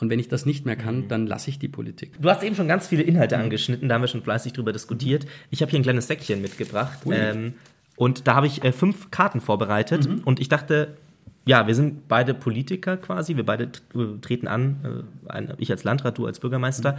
Und 0.00 0.10
wenn 0.10 0.18
ich 0.18 0.28
das 0.28 0.46
nicht 0.46 0.66
mehr 0.66 0.76
kann, 0.76 1.02
mhm. 1.02 1.08
dann 1.08 1.26
lasse 1.26 1.50
ich 1.50 1.58
die 1.58 1.68
Politik. 1.68 2.20
Du 2.20 2.28
hast 2.28 2.42
eben 2.42 2.56
schon 2.56 2.68
ganz 2.68 2.86
viele 2.86 3.02
Inhalte 3.02 3.36
angeschnitten, 3.38 3.88
da 3.88 3.94
haben 3.94 4.02
wir 4.02 4.08
schon 4.08 4.22
fleißig 4.22 4.52
drüber 4.52 4.72
diskutiert. 4.72 5.26
Ich 5.50 5.62
habe 5.62 5.70
hier 5.70 5.80
ein 5.80 5.84
kleines 5.84 6.06
Säckchen 6.06 6.42
mitgebracht. 6.42 6.98
Ähm, 7.10 7.54
und 7.96 8.26
da 8.26 8.34
habe 8.34 8.46
ich 8.46 8.64
äh, 8.64 8.72
fünf 8.72 9.10
Karten 9.10 9.40
vorbereitet. 9.40 10.08
Mhm. 10.08 10.22
Und 10.24 10.40
ich 10.40 10.48
dachte, 10.48 10.96
ja, 11.44 11.66
wir 11.66 11.74
sind 11.74 12.08
beide 12.08 12.34
Politiker 12.34 12.96
quasi. 12.96 13.36
Wir 13.36 13.44
beide 13.44 13.70
treten 14.20 14.48
an, 14.48 15.06
äh, 15.28 15.54
ich 15.58 15.70
als 15.70 15.84
Landrat, 15.84 16.18
du 16.18 16.26
als 16.26 16.40
Bürgermeister. 16.40 16.92
Mhm. 16.92 16.98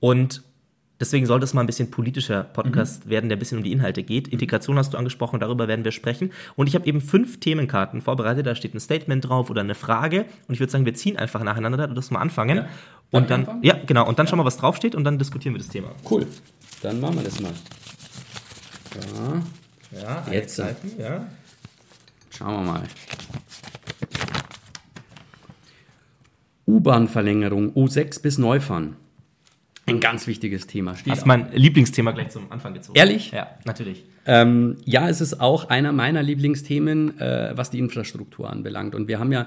Und 0.00 0.42
Deswegen 1.04 1.26
sollte 1.26 1.44
es 1.44 1.52
mal 1.52 1.60
ein 1.60 1.66
bisschen 1.66 1.90
politischer 1.90 2.44
Podcast 2.44 3.04
mhm. 3.04 3.10
werden, 3.10 3.28
der 3.28 3.36
ein 3.36 3.38
bisschen 3.38 3.58
um 3.58 3.64
die 3.64 3.72
Inhalte 3.72 4.02
geht. 4.02 4.26
Integration 4.26 4.78
hast 4.78 4.94
du 4.94 4.96
angesprochen, 4.96 5.38
darüber 5.38 5.68
werden 5.68 5.84
wir 5.84 5.92
sprechen. 5.92 6.32
Und 6.56 6.66
ich 6.66 6.74
habe 6.74 6.86
eben 6.86 7.02
fünf 7.02 7.40
Themenkarten 7.40 8.00
vorbereitet. 8.00 8.46
Da 8.46 8.54
steht 8.54 8.72
ein 8.72 8.80
Statement 8.80 9.28
drauf 9.28 9.50
oder 9.50 9.60
eine 9.60 9.74
Frage. 9.74 10.24
Und 10.48 10.54
ich 10.54 10.60
würde 10.60 10.72
sagen, 10.72 10.86
wir 10.86 10.94
ziehen 10.94 11.18
einfach 11.18 11.42
nacheinander. 11.42 11.88
Du 11.88 11.92
darfst 11.92 12.10
mal 12.10 12.20
anfangen. 12.20 12.56
Ja. 12.56 12.68
Und 13.10 13.28
dann, 13.28 13.40
anfangen? 13.40 13.64
ja, 13.64 13.76
genau. 13.84 14.08
Und 14.08 14.18
dann 14.18 14.24
ja. 14.24 14.30
schauen 14.30 14.38
wir, 14.38 14.46
was 14.46 14.56
draufsteht 14.56 14.94
und 14.94 15.04
dann 15.04 15.18
diskutieren 15.18 15.54
wir 15.54 15.58
das 15.58 15.68
Thema. 15.68 15.90
Cool. 16.10 16.26
Dann 16.80 16.98
machen 17.02 17.16
wir 17.16 17.24
das 17.24 17.38
mal. 17.38 17.52
Ja, 19.92 20.00
ja 20.00 20.32
jetzt. 20.32 20.56
Seiten, 20.56 20.90
ja. 20.98 21.26
Schauen 22.30 22.64
wir 22.64 22.72
mal. 22.72 22.82
U-Bahn-Verlängerung 26.66 27.74
U6 27.74 28.22
bis 28.22 28.38
Neufahren. 28.38 28.96
Ein 29.94 30.00
ganz 30.00 30.26
wichtiges 30.26 30.66
Thema. 30.66 30.96
Steht 30.96 31.12
Hast 31.12 31.26
mein 31.26 31.52
Lieblingsthema 31.52 32.12
gleich 32.12 32.30
zum 32.30 32.50
Anfang 32.50 32.74
gezogen. 32.74 32.98
Ehrlich? 32.98 33.30
Ja, 33.30 33.48
natürlich. 33.64 34.04
Ähm, 34.26 34.76
ja, 34.84 35.08
es 35.08 35.20
ist 35.20 35.40
auch 35.40 35.68
einer 35.68 35.92
meiner 35.92 36.22
Lieblingsthemen, 36.22 37.20
äh, 37.20 37.52
was 37.54 37.70
die 37.70 37.78
Infrastruktur 37.78 38.50
anbelangt. 38.50 38.94
Und 38.94 39.08
wir 39.08 39.18
haben 39.18 39.32
ja 39.32 39.46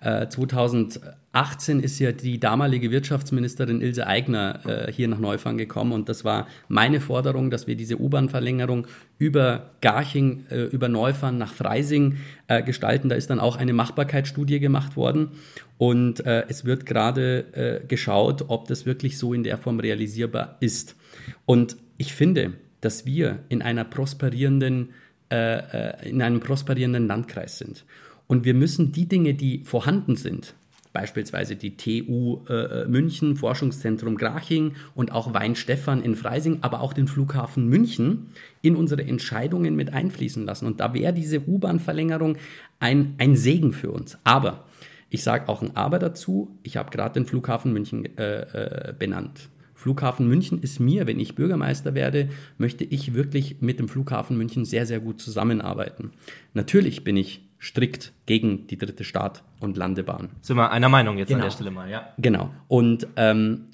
2018 0.00 1.80
äh, 1.80 1.84
ist 1.84 1.98
ja 1.98 2.12
die 2.12 2.38
damalige 2.38 2.90
Wirtschaftsministerin 2.92 3.80
Ilse 3.80 4.06
Aigner 4.06 4.60
äh, 4.64 4.92
hier 4.92 5.08
nach 5.08 5.18
Neufang 5.18 5.58
gekommen 5.58 5.92
und 5.92 6.08
das 6.08 6.24
war 6.24 6.46
meine 6.68 7.00
Forderung, 7.00 7.50
dass 7.50 7.66
wir 7.66 7.74
diese 7.74 8.00
U-Bahn-Verlängerung 8.00 8.86
über 9.18 9.70
Garching, 9.80 10.44
äh, 10.50 10.64
über 10.64 10.88
Neufang 10.88 11.36
nach 11.36 11.52
Freising 11.52 12.18
äh, 12.46 12.62
gestalten. 12.62 13.08
Da 13.08 13.16
ist 13.16 13.28
dann 13.30 13.40
auch 13.40 13.56
eine 13.56 13.72
Machbarkeitsstudie 13.72 14.60
gemacht 14.60 14.96
worden 14.96 15.30
und 15.78 16.24
äh, 16.24 16.44
es 16.48 16.64
wird 16.64 16.86
gerade 16.86 17.82
geschaut, 17.88 18.44
ob 18.48 18.68
das 18.68 18.86
wirklich 18.86 19.18
so 19.18 19.32
in 19.32 19.42
der 19.42 19.58
Form 19.58 19.80
realisierbar 19.80 20.56
ist. 20.60 20.96
Und 21.44 21.76
ich 21.96 22.12
finde, 22.12 22.52
dass 22.80 23.04
wir 23.06 23.40
in 23.48 23.62
einer 23.62 23.84
prosperierenden 23.84 24.90
in 25.30 26.22
einem 26.22 26.40
prosperierenden 26.40 27.06
Landkreis 27.06 27.58
sind. 27.58 27.84
Und 28.28 28.44
wir 28.44 28.54
müssen 28.54 28.92
die 28.92 29.06
Dinge, 29.06 29.34
die 29.34 29.64
vorhanden 29.64 30.14
sind, 30.14 30.54
beispielsweise 30.92 31.56
die 31.56 31.76
TU 31.76 32.44
äh, 32.48 32.86
München, 32.86 33.36
Forschungszentrum 33.36 34.16
Graching 34.16 34.74
und 34.94 35.10
auch 35.12 35.34
Weinstefan 35.34 36.02
in 36.02 36.14
Freising, 36.14 36.58
aber 36.60 36.80
auch 36.82 36.92
den 36.92 37.08
Flughafen 37.08 37.68
München 37.68 38.26
in 38.62 38.76
unsere 38.76 39.02
Entscheidungen 39.02 39.74
mit 39.74 39.92
einfließen 39.92 40.44
lassen. 40.44 40.66
Und 40.66 40.78
da 40.78 40.94
wäre 40.94 41.12
diese 41.12 41.40
U-Bahn-Verlängerung 41.48 42.36
ein, 42.78 43.14
ein 43.18 43.34
Segen 43.34 43.72
für 43.72 43.90
uns. 43.90 44.18
Aber 44.24 44.64
ich 45.10 45.22
sage 45.22 45.48
auch 45.48 45.62
ein 45.62 45.74
Aber 45.74 45.98
dazu. 45.98 46.58
Ich 46.62 46.76
habe 46.76 46.90
gerade 46.90 47.14
den 47.14 47.26
Flughafen 47.26 47.72
München 47.72 48.04
äh, 48.18 48.42
äh, 48.90 48.94
benannt. 48.98 49.48
Flughafen 49.74 50.28
München 50.28 50.60
ist 50.60 50.80
mir, 50.80 51.06
wenn 51.06 51.20
ich 51.20 51.36
Bürgermeister 51.36 51.94
werde, 51.94 52.28
möchte 52.58 52.84
ich 52.84 53.14
wirklich 53.14 53.62
mit 53.62 53.78
dem 53.78 53.88
Flughafen 53.88 54.36
München 54.36 54.64
sehr, 54.64 54.84
sehr 54.84 55.00
gut 55.00 55.20
zusammenarbeiten. 55.20 56.10
Natürlich 56.52 57.04
bin 57.04 57.16
ich 57.16 57.47
strikt 57.60 58.12
gegen 58.26 58.66
die 58.66 58.78
dritte 58.78 59.04
Start- 59.04 59.42
und 59.60 59.76
Landebahn. 59.76 60.30
Sind 60.40 60.56
wir 60.56 60.70
einer 60.70 60.88
Meinung 60.88 61.18
jetzt 61.18 61.28
genau. 61.28 61.40
an 61.40 61.46
der 61.46 61.50
Stelle 61.50 61.70
mal, 61.70 61.90
ja. 61.90 62.12
Genau. 62.18 62.50
Und 62.68 63.06
ähm, 63.16 63.66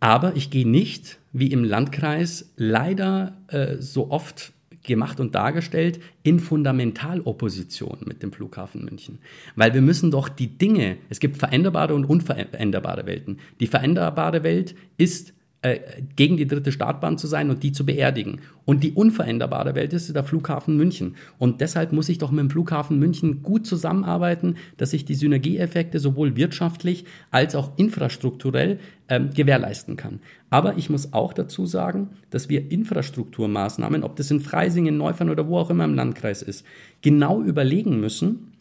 aber 0.00 0.34
ich 0.34 0.50
gehe 0.50 0.66
nicht, 0.66 1.18
wie 1.32 1.52
im 1.52 1.62
Landkreis 1.62 2.52
leider 2.56 3.36
äh, 3.48 3.76
so 3.78 4.10
oft 4.10 4.52
gemacht 4.82 5.20
und 5.20 5.34
dargestellt, 5.34 6.00
in 6.22 6.40
Fundamentalopposition 6.40 7.98
mit 8.06 8.22
dem 8.22 8.32
Flughafen 8.32 8.84
München. 8.84 9.18
Weil 9.54 9.74
wir 9.74 9.82
müssen 9.82 10.10
doch 10.10 10.30
die 10.30 10.56
Dinge, 10.58 10.96
es 11.10 11.20
gibt 11.20 11.36
veränderbare 11.36 11.94
und 11.94 12.06
unveränderbare 12.06 13.04
Welten. 13.04 13.40
Die 13.60 13.66
veränderbare 13.66 14.42
Welt 14.42 14.74
ist 14.96 15.34
äh, 15.62 15.80
gegen 16.16 16.36
die 16.36 16.46
dritte 16.46 16.72
Startbahn 16.72 17.18
zu 17.18 17.26
sein 17.26 17.50
und 17.50 17.62
die 17.62 17.72
zu 17.72 17.84
beerdigen. 17.84 18.40
Und 18.64 18.82
die 18.82 18.92
unveränderbare 18.92 19.74
Welt 19.74 19.92
ist 19.92 20.14
der 20.14 20.24
Flughafen 20.24 20.76
München. 20.76 21.16
Und 21.38 21.60
deshalb 21.60 21.92
muss 21.92 22.08
ich 22.08 22.18
doch 22.18 22.30
mit 22.30 22.40
dem 22.40 22.50
Flughafen 22.50 22.98
München 22.98 23.42
gut 23.42 23.66
zusammenarbeiten, 23.66 24.56
dass 24.76 24.92
ich 24.92 25.04
die 25.04 25.14
Synergieeffekte 25.14 25.98
sowohl 25.98 26.36
wirtschaftlich 26.36 27.04
als 27.30 27.54
auch 27.54 27.72
infrastrukturell 27.76 28.78
ähm, 29.08 29.30
gewährleisten 29.34 29.96
kann. 29.96 30.20
Aber 30.48 30.78
ich 30.78 30.90
muss 30.90 31.12
auch 31.12 31.32
dazu 31.32 31.66
sagen, 31.66 32.10
dass 32.30 32.48
wir 32.48 32.70
Infrastrukturmaßnahmen, 32.70 34.02
ob 34.02 34.16
das 34.16 34.30
in 34.30 34.40
Freising, 34.40 34.96
Neufern 34.96 35.30
oder 35.30 35.46
wo 35.48 35.58
auch 35.58 35.70
immer 35.70 35.84
im 35.84 35.94
Landkreis 35.94 36.42
ist, 36.42 36.64
genau 37.02 37.42
überlegen 37.42 38.00
müssen, 38.00 38.52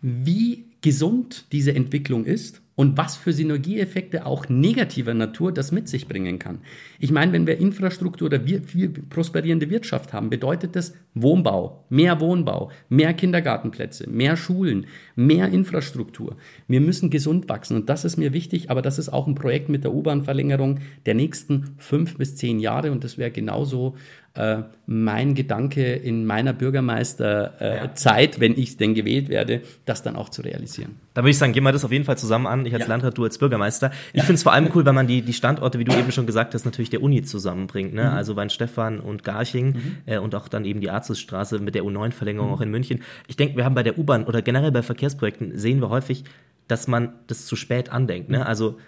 wie 0.00 0.64
gesund 0.80 1.46
diese 1.52 1.74
Entwicklung 1.74 2.24
ist 2.24 2.61
und 2.74 2.96
was 2.96 3.16
für 3.16 3.32
Synergieeffekte 3.32 4.24
auch 4.24 4.48
negativer 4.48 5.14
Natur 5.14 5.52
das 5.52 5.72
mit 5.72 5.88
sich 5.88 6.08
bringen 6.08 6.38
kann. 6.38 6.60
Ich 6.98 7.10
meine, 7.10 7.32
wenn 7.32 7.46
wir 7.46 7.58
Infrastruktur 7.58 8.26
oder 8.26 8.46
wir, 8.46 8.62
wir 8.72 8.92
prosperierende 8.92 9.68
Wirtschaft 9.68 10.12
haben, 10.12 10.30
bedeutet 10.30 10.74
das 10.74 10.94
Wohnbau, 11.14 11.84
mehr 11.90 12.20
Wohnbau, 12.20 12.70
mehr 12.88 13.12
Kindergartenplätze, 13.12 14.08
mehr 14.08 14.36
Schulen, 14.36 14.86
mehr 15.14 15.48
Infrastruktur. 15.48 16.36
Wir 16.66 16.80
müssen 16.80 17.10
gesund 17.10 17.48
wachsen 17.50 17.76
und 17.76 17.90
das 17.90 18.06
ist 18.06 18.16
mir 18.16 18.32
wichtig, 18.32 18.70
aber 18.70 18.80
das 18.80 18.98
ist 18.98 19.10
auch 19.10 19.26
ein 19.26 19.34
Projekt 19.34 19.68
mit 19.68 19.84
der 19.84 19.92
U-Bahn-Verlängerung 19.92 20.80
der 21.04 21.14
nächsten 21.14 21.74
fünf 21.76 22.16
bis 22.16 22.36
zehn 22.36 22.58
Jahre 22.58 22.90
und 22.90 23.04
das 23.04 23.18
wäre 23.18 23.30
genauso 23.30 23.96
äh, 24.34 24.62
mein 24.86 25.34
Gedanke 25.34 25.92
in 25.92 26.24
meiner 26.24 26.54
Bürgermeisterzeit, 26.54 28.30
äh, 28.30 28.34
ja. 28.34 28.40
wenn 28.40 28.58
ich 28.58 28.78
denn 28.78 28.94
gewählt 28.94 29.28
werde, 29.28 29.60
das 29.84 30.02
dann 30.02 30.16
auch 30.16 30.30
zu 30.30 30.40
realisieren. 30.40 30.96
Da 31.12 31.20
würde 31.20 31.30
ich 31.30 31.38
sagen, 31.38 31.52
gehen 31.52 31.62
wir 31.64 31.72
das 31.72 31.84
auf 31.84 31.92
jeden 31.92 32.06
Fall 32.06 32.16
zusammen 32.16 32.46
an. 32.46 32.64
Ich 32.64 32.72
als 32.72 32.84
ja. 32.84 32.88
Landrat, 32.88 33.18
du 33.18 33.24
als 33.24 33.36
Bürgermeister. 33.36 33.90
Ich 34.12 34.20
ja. 34.20 34.22
finde 34.22 34.36
es 34.36 34.42
vor 34.42 34.54
allem 34.54 34.70
cool, 34.74 34.86
wenn 34.86 34.94
man 34.94 35.06
die, 35.06 35.20
die 35.20 35.34
Standorte, 35.34 35.78
wie 35.78 35.84
du 35.84 35.92
eben 35.92 36.12
schon 36.12 36.24
gesagt 36.24 36.54
hast, 36.54 36.64
natürlich 36.64 36.88
der 36.88 37.02
Uni 37.02 37.22
zusammenbringt. 37.22 37.92
Ne? 37.92 38.04
Mhm. 38.04 38.08
Also 38.08 38.34
Weinstefan 38.34 39.00
und 39.00 39.22
Garching 39.22 39.66
mhm. 39.66 39.96
äh, 40.06 40.16
und 40.16 40.34
auch 40.34 40.48
dann 40.48 40.64
eben 40.64 40.80
die 40.80 40.88
Arzusstraße 40.88 41.58
mit 41.58 41.74
der 41.74 41.82
U9-Verlängerung 41.82 42.48
mhm. 42.48 42.54
auch 42.54 42.60
in 42.62 42.70
München. 42.70 43.02
Ich 43.26 43.36
denke, 43.36 43.56
wir 43.58 43.66
haben 43.66 43.74
bei 43.74 43.82
der 43.82 43.98
U-Bahn 43.98 44.24
oder 44.24 44.40
generell 44.40 44.72
bei 44.72 44.82
Verkehrsprojekten 44.82 45.58
sehen 45.58 45.80
wir 45.80 45.90
häufig, 45.90 46.24
dass 46.68 46.88
man 46.88 47.12
das 47.26 47.44
zu 47.44 47.54
spät 47.54 47.92
andenkt. 47.92 48.30
Ne? 48.30 48.38
Mhm. 48.38 48.44
Also 48.44 48.78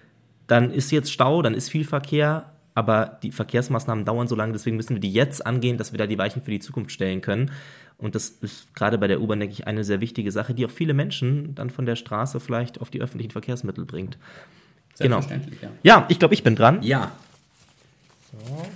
dann 0.47 0.71
ist 0.71 0.91
jetzt 0.91 1.13
Stau, 1.13 1.43
dann 1.43 1.53
ist 1.53 1.69
viel 1.69 1.85
Verkehr, 1.85 2.54
aber 2.75 3.19
die 3.23 3.31
Verkehrsmaßnahmen 3.31 4.05
dauern 4.05 4.29
so 4.29 4.35
lange, 4.35 4.53
deswegen 4.53 4.77
müssen 4.77 4.97
wir 4.97 5.01
die 5.01 5.13
jetzt 5.13 5.47
angehen, 5.47 5.79
dass 5.79 5.93
wir 5.93 5.99
da 5.99 6.07
die 6.07 6.19
Weichen 6.19 6.43
für 6.43 6.51
die 6.51 6.61
Zukunft 6.61 6.91
stellen 6.91 7.21
können. 7.21 7.53
Und 7.97 8.17
das 8.17 8.31
ist 8.41 8.75
gerade 8.75 8.99
bei 8.99 9.07
der 9.07 9.21
U-Bahn, 9.21 9.39
denke 9.39 9.53
ich, 9.53 9.67
eine 9.67 9.85
sehr 9.85 10.01
wichtige 10.01 10.33
Sache, 10.33 10.55
die 10.55 10.67
auch 10.67 10.71
viele 10.71 10.95
Menschen 10.95 11.55
dann 11.55 11.71
von 11.71 11.87
der 11.87 11.95
Straße 11.95 12.41
vielleicht 12.41 12.81
auf 12.81 12.91
die 12.91 13.01
öffentlichen 13.01 13.31
Verkehrsmittel 13.31 13.85
bringt. 13.85 14.19
Genau. 14.99 15.21
Ja. 15.21 15.71
ja, 15.83 16.07
ich 16.09 16.19
glaube, 16.19 16.35
ich 16.35 16.43
bin 16.43 16.57
dran. 16.57 16.83
Ja. 16.83 17.13
So. 18.33 18.67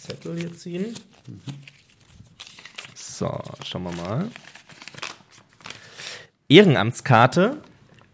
Zettel 0.00 0.38
hier 0.38 0.52
ziehen. 0.54 0.94
So, 2.94 3.40
schauen 3.62 3.84
wir 3.84 3.92
mal. 3.92 4.30
Ehrenamtskarte 6.48 7.58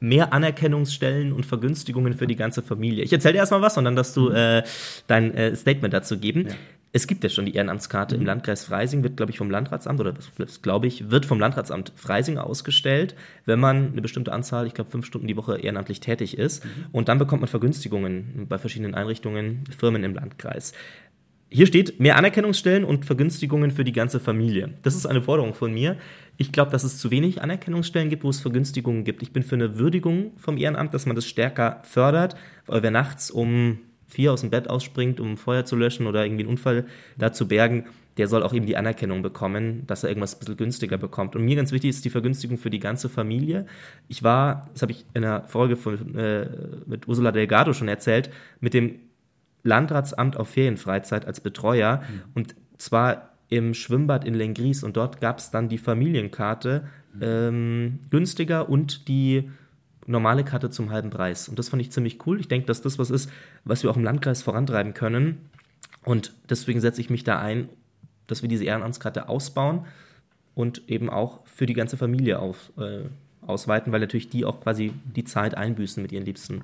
mehr 0.09 0.33
Anerkennungsstellen 0.33 1.33
und 1.33 1.47
Vergünstigungen 1.47 2.15
für 2.15 2.27
die 2.27 2.37
ganze 2.37 2.63
Familie. 2.63 3.05
Ich 3.05 3.13
erzähle 3.13 3.35
dir 3.35 3.39
erstmal 3.39 3.63
was, 3.63 3.75
sondern 3.75 3.97
dass 3.97 4.15
du 4.15 4.31
mhm. 4.31 4.37
äh, 4.37 4.63
dein 5.07 5.35
äh, 5.35 5.57
Statement 5.57 5.95
dazu 5.95 6.19
geben. 6.19 6.49
Ja. 6.49 6.55
Es 6.93 7.09
gibt 7.09 7.25
ja 7.25 7.31
schon 7.31 7.47
die 7.47 7.55
Ehrenamtskarte 7.55 8.15
mhm. 8.15 8.21
im 8.21 8.27
Landkreis 8.27 8.65
Freising, 8.65 9.03
wird, 9.03 9.17
glaube 9.17 9.33
ich, 9.33 9.39
vom 9.39 9.51
Landratsamt, 9.51 9.99
oder 9.99 10.15
das, 10.39 10.63
glaube 10.63 10.87
ich, 10.87 11.11
wird 11.11 11.27
vom 11.27 11.41
Landratsamt 11.41 11.93
Freising 11.97 12.39
ausgestellt, 12.39 13.17
wenn 13.47 13.59
man 13.59 13.93
eine 13.93 14.03
bestimmte 14.03 14.33
Anzahl, 14.33 14.67
ich 14.67 14.75
glaube, 14.75 14.91
fünf 14.91 15.07
Stunden 15.07 15.27
die 15.27 15.37
Woche 15.37 15.59
ehrenamtlich 15.59 16.01
tätig 16.01 16.39
ist. 16.39 16.65
Mhm. 16.65 16.69
Und 16.93 17.09
dann 17.09 17.19
bekommt 17.19 17.41
man 17.41 17.49
Vergünstigungen 17.49 18.47
bei 18.49 18.59
verschiedenen 18.59 18.95
Einrichtungen, 18.95 19.65
Firmen 19.77 20.05
im 20.05 20.15
Landkreis. 20.15 20.73
Hier 21.51 21.67
steht 21.67 22.01
mehr 22.01 22.17
Anerkennungsstellen 22.17 22.85
und 22.85 23.07
Vergünstigungen 23.07 23.71
für 23.71 23.85
die 23.85 23.93
ganze 23.93 24.19
Familie. 24.19 24.71
Das 24.83 24.97
ist 24.97 25.07
eine 25.07 25.23
Forderung 25.23 25.55
von 25.55 25.73
mir. 25.73 25.97
Ich 26.37 26.53
glaube, 26.53 26.71
dass 26.71 26.85
es 26.85 26.99
zu 26.99 27.11
wenig 27.11 27.43
Anerkennungsstellen 27.43 28.11
gibt, 28.11 28.25
wo 28.25 28.31
es 28.31 28.41
Vergünstigungen 28.41 29.05
gibt. 29.05 29.23
Ich 29.23 29.33
bin 29.33 29.43
für 29.43 29.55
eine 29.55 29.79
Würdigung 29.79 30.33
vom 30.37 30.57
Ehrenamt, 30.57 30.95
dass 30.95 31.07
man 31.07 31.17
das 31.17 31.27
stärker 31.27 31.81
fördert, 31.85 32.37
weil 32.67 32.83
wer 32.83 32.91
nachts 32.91 33.31
um 33.31 33.79
vier 34.09 34.33
aus 34.33 34.43
dem 34.43 34.51
Bett 34.51 34.69
ausspringt, 34.69 35.21
um 35.21 35.37
Feuer 35.37 35.65
zu 35.65 35.77
löschen 35.77 36.07
oder 36.07 36.25
irgendwie 36.25 36.43
einen 36.43 36.51
Unfall 36.51 36.87
da 37.17 37.33
zu 37.33 37.49
bergen, 37.49 37.87
der 38.17 38.29
soll 38.29 38.43
auch 38.43 38.53
eben 38.53 38.67
die 38.67 38.77
Anerkennung 38.77 39.23
bekommen, 39.23 39.87
dass 39.87 40.05
er 40.05 40.11
irgendwas 40.11 40.37
ein 40.37 40.39
bisschen 40.39 40.57
günstiger 40.57 40.99
bekommt. 40.99 41.35
Und 41.35 41.45
mir 41.45 41.57
ganz 41.57 41.73
wichtig 41.73 41.91
ist 41.91 42.05
die 42.05 42.11
Vergünstigung 42.11 42.59
für 42.59 42.71
die 42.71 42.79
ganze 42.79 43.09
Familie. 43.09 43.67
Ich 44.09 44.23
war, 44.23 44.69
das 44.73 44.83
habe 44.83 44.93
ich 44.93 45.05
in 45.15 45.23
der 45.23 45.45
Folge 45.49 45.77
von, 45.77 46.15
äh, 46.15 46.49
mit 46.87 47.09
Ursula 47.09 47.33
Delgado 47.33 47.73
schon 47.73 47.89
erzählt, 47.89 48.31
mit 48.61 48.75
dem 48.75 49.01
Landratsamt 49.65 50.37
auf 50.37 50.49
Ferienfreizeit 50.49 51.27
als 51.27 51.41
Betreuer 51.41 52.03
mhm. 52.03 52.23
und 52.35 52.55
zwar 52.79 53.34
im 53.49 53.75
Schwimmbad 53.75 54.25
in 54.25 54.35
Lengries 54.35 54.83
und 54.83 54.97
dort 54.97 55.21
gab 55.21 55.39
es 55.39 55.51
dann 55.51 55.69
die 55.69 55.79
Familienkarte 55.79 56.89
ähm, 57.21 58.01
günstiger 58.11 58.69
und 58.69 59.09
die 59.09 59.51
normale 60.07 60.45
Karte 60.45 60.71
zum 60.71 60.91
halben 60.91 61.11
Preis. 61.11 61.49
Und 61.49 61.59
das 61.59 61.69
fand 61.69 61.81
ich 61.81 61.91
ziemlich 61.91 62.27
cool. 62.27 62.41
Ich 62.41 62.49
denke, 62.49 62.67
dass 62.67 62.83
das 62.83 62.99
was 62.99 63.11
ist, 63.11 63.31
was 63.65 63.83
wir 63.83 63.91
auch 63.91 63.97
im 63.97 64.05
Landkreis 64.05 64.43
vorantreiben 64.43 64.95
können. 64.95 65.49
Und 66.05 66.33
deswegen 66.51 66.81
setze 66.81 67.01
ich 67.01 67.11
mich 67.11 67.25
da 67.25 67.39
ein, 67.39 67.69
dass 68.27 68.43
wir 68.43 68.49
diese 68.49 68.65
Ehrenamtskarte 68.65 69.29
ausbauen 69.29 69.87
und 70.55 70.89
eben 70.89 71.11
auch 71.11 71.41
für 71.47 71.67
die 71.67 71.75
ganze 71.75 71.97
Familie 71.97 72.39
auf, 72.39 72.73
äh, 72.79 73.05
ausweiten, 73.47 73.93
weil 73.93 74.01
natürlich 74.01 74.29
die 74.29 74.45
auch 74.45 74.61
quasi 74.61 74.93
die 75.17 75.25
Zeit 75.25 75.57
einbüßen 75.57 76.03
mit 76.03 76.13
ihren 76.13 76.25
Liebsten. 76.25 76.63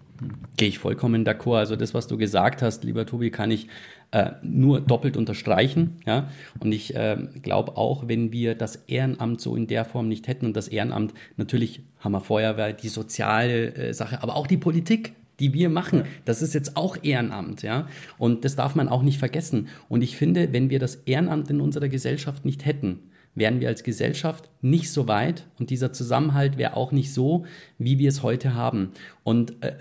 Gehe 0.56 0.68
ich 0.68 0.78
vollkommen 0.78 1.26
d'accord. 1.26 1.58
Also 1.58 1.76
das, 1.76 1.94
was 1.94 2.06
du 2.06 2.16
gesagt 2.16 2.62
hast, 2.62 2.84
lieber 2.84 3.06
Tobi, 3.06 3.30
kann 3.30 3.50
ich 3.50 3.68
äh, 4.12 4.32
nur 4.42 4.80
doppelt 4.80 5.16
unterstreichen. 5.16 5.98
Ja? 6.06 6.28
Und 6.58 6.72
ich 6.72 6.94
äh, 6.94 7.16
glaube 7.42 7.76
auch, 7.76 8.08
wenn 8.08 8.32
wir 8.32 8.54
das 8.54 8.76
Ehrenamt 8.86 9.40
so 9.40 9.56
in 9.56 9.66
der 9.66 9.84
Form 9.84 10.08
nicht 10.08 10.28
hätten 10.28 10.46
und 10.46 10.56
das 10.56 10.68
Ehrenamt, 10.68 11.14
natürlich 11.36 11.82
haben 12.00 12.12
wir 12.12 12.20
Feuerwehr, 12.20 12.72
die 12.72 12.88
soziale 12.88 13.74
äh, 13.74 13.94
Sache, 13.94 14.22
aber 14.22 14.36
auch 14.36 14.46
die 14.46 14.56
Politik, 14.56 15.14
die 15.38 15.54
wir 15.54 15.70
machen, 15.70 16.04
das 16.24 16.42
ist 16.42 16.54
jetzt 16.54 16.76
auch 16.76 16.98
Ehrenamt, 17.02 17.62
ja. 17.62 17.88
Und 18.18 18.44
das 18.44 18.56
darf 18.56 18.74
man 18.74 18.88
auch 18.88 19.02
nicht 19.02 19.18
vergessen. 19.18 19.68
Und 19.88 20.02
ich 20.02 20.16
finde, 20.16 20.52
wenn 20.52 20.68
wir 20.68 20.78
das 20.78 20.96
Ehrenamt 21.06 21.48
in 21.48 21.62
unserer 21.62 21.88
Gesellschaft 21.88 22.44
nicht 22.44 22.66
hätten, 22.66 22.98
wären 23.34 23.60
wir 23.60 23.68
als 23.68 23.82
Gesellschaft 23.82 24.50
nicht 24.60 24.90
so 24.90 25.08
weit 25.08 25.46
und 25.58 25.70
dieser 25.70 25.92
Zusammenhalt 25.92 26.58
wäre 26.58 26.76
auch 26.76 26.92
nicht 26.92 27.14
so, 27.14 27.46
wie 27.78 27.98
wir 27.98 28.08
es 28.08 28.22
heute 28.22 28.54
haben. 28.54 28.90
Und 29.22 29.62
äh, 29.62 29.76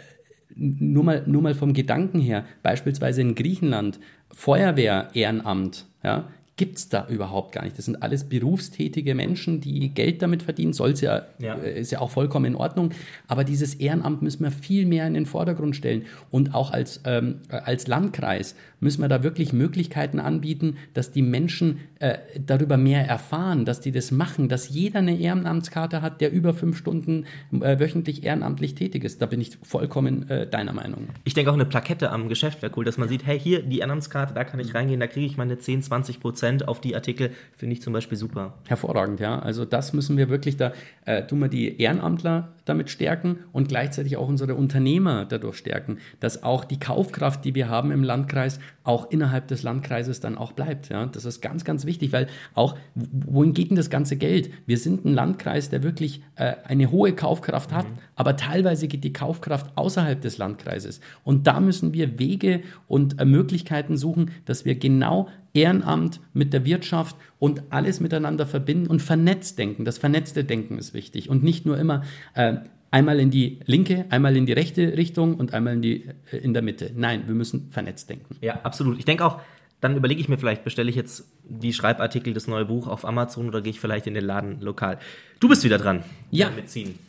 nur, 0.56 1.04
mal, 1.04 1.24
nur 1.26 1.42
mal 1.42 1.56
vom 1.56 1.74
Gedanken 1.74 2.20
her, 2.20 2.46
beispielsweise 2.64 3.22
in 3.22 3.36
Griechenland, 3.36 4.00
Feuerwehr, 4.34 5.10
Ehrenamt, 5.14 5.86
ja, 6.04 6.26
gibt 6.60 6.78
es 6.78 6.90
da 6.90 7.08
überhaupt 7.08 7.54
gar 7.54 7.64
nicht. 7.64 7.78
Das 7.78 7.86
sind 7.86 8.04
alles 8.04 8.26
berufstätige 8.26 9.16
Menschen, 9.16 9.62
die 9.62 9.90
Geld 9.90 10.22
damit 10.22 10.44
verdienen. 10.44 10.74
Soll 10.74 10.94
ja, 10.96 11.26
ja, 11.40 11.56
äh, 11.56 11.80
ist 11.80 11.92
ja 11.92 12.02
auch 12.02 12.12
vollkommen 12.12 12.46
in 12.46 12.56
Ordnung. 12.56 12.92
Aber 13.30 13.46
dieses 13.46 13.76
Ehrenamt 13.76 14.22
müssen 14.22 14.44
wir 14.44 14.52
viel 14.52 14.86
mehr 14.86 15.08
in 15.08 15.14
den 15.14 15.26
Vordergrund 15.26 15.78
stellen. 15.78 16.06
Und 16.32 16.54
auch 16.54 16.72
als, 16.72 17.00
ähm, 17.06 17.40
als 17.48 17.88
Landkreis 17.88 18.56
müssen 18.80 19.02
wir 19.02 19.08
da 19.08 19.24
wirklich 19.24 19.54
Möglichkeiten 19.54 20.20
anbieten, 20.20 20.78
dass 20.94 21.12
die 21.12 21.22
Menschen 21.22 21.80
äh, 22.00 22.18
darüber 22.40 22.78
mehr 22.78 23.08
erfahren, 23.08 23.66
dass 23.66 23.80
die 23.80 23.92
das 23.92 24.12
machen, 24.12 24.50
dass 24.50 24.70
jeder 24.70 25.00
eine 25.00 25.20
Ehrenamtskarte 25.20 26.02
hat, 26.02 26.22
der 26.22 26.32
über 26.32 26.54
fünf 26.54 26.78
Stunden 26.78 27.26
äh, 27.52 27.80
wöchentlich 27.80 28.24
ehrenamtlich 28.24 28.76
tätig 28.76 29.04
ist. 29.04 29.22
Da 29.22 29.26
bin 29.26 29.42
ich 29.42 29.58
vollkommen 29.62 30.30
äh, 30.30 30.48
deiner 30.48 30.74
Meinung. 30.74 31.10
Ich 31.26 31.34
denke 31.34 31.52
auch 31.52 31.56
eine 31.56 31.66
Plakette 31.66 32.12
am 32.12 32.30
Geschäft 32.30 32.62
wäre 32.62 32.72
cool, 32.76 32.86
dass 32.86 32.98
man 32.98 33.08
sieht, 33.08 33.26
hey, 33.26 33.40
hier 33.40 33.62
die 33.62 33.80
Ehrenamtskarte, 33.80 34.34
da 34.34 34.44
kann 34.44 34.60
ich 34.60 34.74
reingehen, 34.74 35.00
da 35.00 35.08
kriege 35.08 35.26
ich 35.26 35.38
meine 35.38 35.58
10, 35.58 35.84
20 35.84 36.20
Prozent 36.20 36.30
Prozent 36.30 36.68
auf 36.68 36.80
die 36.80 36.96
Artikel 36.96 37.32
finde 37.56 37.74
ich 37.74 37.82
zum 37.82 37.92
Beispiel 37.92 38.18
super. 38.18 38.54
Hervorragend, 38.68 39.20
ja. 39.20 39.40
Also 39.40 39.66
das 39.66 39.94
müssen 39.94 40.16
wir 40.16 40.30
wirklich, 40.30 40.58
da 40.58 40.74
äh, 41.06 41.26
tun 41.26 41.40
wir 41.40 41.48
die 41.48 41.82
Ehrenamtler 41.82 42.54
damit 42.66 42.90
stärken 42.90 43.40
und 43.52 43.68
gleichzeitig 43.68 44.16
auch 44.16 44.28
unsere 44.28 44.56
Unternehmer 44.56 45.26
dadurch 45.26 45.58
stärken, 45.58 45.98
dass 46.20 46.44
auch 46.44 46.66
die 46.66 46.80
Kaufkraft, 46.80 47.44
die 47.46 47.56
wir 47.56 47.68
haben 47.68 47.92
im 47.92 48.04
Landkreis, 48.04 48.60
auch 48.84 49.12
innerhalb 49.12 49.48
des 49.48 49.64
Landkreises 49.64 50.20
dann 50.20 50.38
auch 50.38 50.54
bleibt. 50.54 50.90
Ja. 50.90 51.06
Das 51.06 51.26
ist 51.26 51.42
ganz, 51.42 51.64
ganz 51.64 51.86
wichtig, 51.86 52.12
weil 52.12 52.28
auch, 52.54 52.76
wohin 52.96 53.54
geht 53.54 53.70
denn 53.70 53.78
das 53.78 53.90
ganze 53.90 54.16
Geld? 54.18 54.52
Wir 54.66 54.78
sind 54.78 55.06
ein 55.06 55.14
Landkreis, 55.14 55.70
der 55.70 55.84
wirklich 55.84 56.22
äh, 56.36 56.56
eine 56.66 56.92
hohe 56.92 57.14
Kaufkraft 57.14 57.72
hat, 57.72 57.86
mhm. 57.86 57.98
aber 58.16 58.36
teilweise 58.36 58.88
geht 58.88 59.04
die 59.04 59.14
Kaufkraft 59.14 59.72
außerhalb 59.76 60.20
des 60.22 60.38
Landkreises. 60.38 61.02
Und 61.24 61.48
da 61.48 61.60
müssen 61.60 61.94
wir 61.94 62.20
Wege 62.20 62.62
und 62.88 63.20
äh, 63.20 63.26
Möglichkeiten 63.26 63.98
suchen, 63.98 64.32
dass 64.46 64.66
wir 64.66 64.76
genau 64.76 65.28
Ehrenamt 65.54 66.20
mit 66.34 66.54
der 66.54 66.66
Wirtschaft 66.66 67.16
und 67.40 67.64
alles 67.72 68.00
miteinander 68.00 68.46
verbinden 68.46 68.88
und 68.88 69.02
vernetzt 69.02 69.58
denken. 69.58 69.84
Das 69.86 69.98
vernetzte 69.98 70.44
Denken 70.44 70.78
ist 70.78 70.94
wichtig 70.94 71.30
und 71.30 71.44
nicht 71.44 71.66
nur 71.66 71.78
immer 71.78 72.04
äh, 72.36 72.58
einmal 72.92 73.20
in 73.20 73.32
die 73.32 73.60
linke, 73.66 74.06
einmal 74.10 74.36
in 74.36 74.46
die 74.46 74.54
rechte 74.54 74.98
Richtung 74.98 75.36
und 75.36 75.54
einmal 75.54 75.74
in, 75.74 75.82
die, 75.82 76.10
äh, 76.32 76.38
in 76.38 76.54
der 76.54 76.62
Mitte. 76.62 76.92
Nein, 76.96 77.24
wir 77.28 77.36
müssen 77.36 77.70
vernetzt 77.72 78.10
denken. 78.10 78.36
Ja, 78.42 78.60
absolut. 78.64 78.98
Ich 79.00 79.06
denke 79.06 79.26
auch, 79.26 79.40
dann 79.82 79.96
überlege 79.96 80.20
ich 80.20 80.28
mir 80.28 80.38
vielleicht, 80.38 80.64
bestelle 80.64 80.90
ich 80.90 80.96
jetzt 80.96 81.26
die 81.44 81.74
Schreibartikel, 81.74 82.34
das 82.34 82.48
neue 82.48 82.66
Buch 82.66 82.88
auf 82.88 83.06
Amazon 83.06 83.48
oder 83.48 83.62
gehe 83.62 83.72
ich 83.72 83.80
vielleicht 83.80 84.08
in 84.08 84.14
den 84.14 84.26
Laden 84.26 84.60
lokal. 84.62 85.00
Du 85.40 85.48
bist 85.48 85.64
wieder 85.64 85.78
dran. 85.78 86.04
Ja. 86.32 86.50
Mitziehen. 86.50 87.00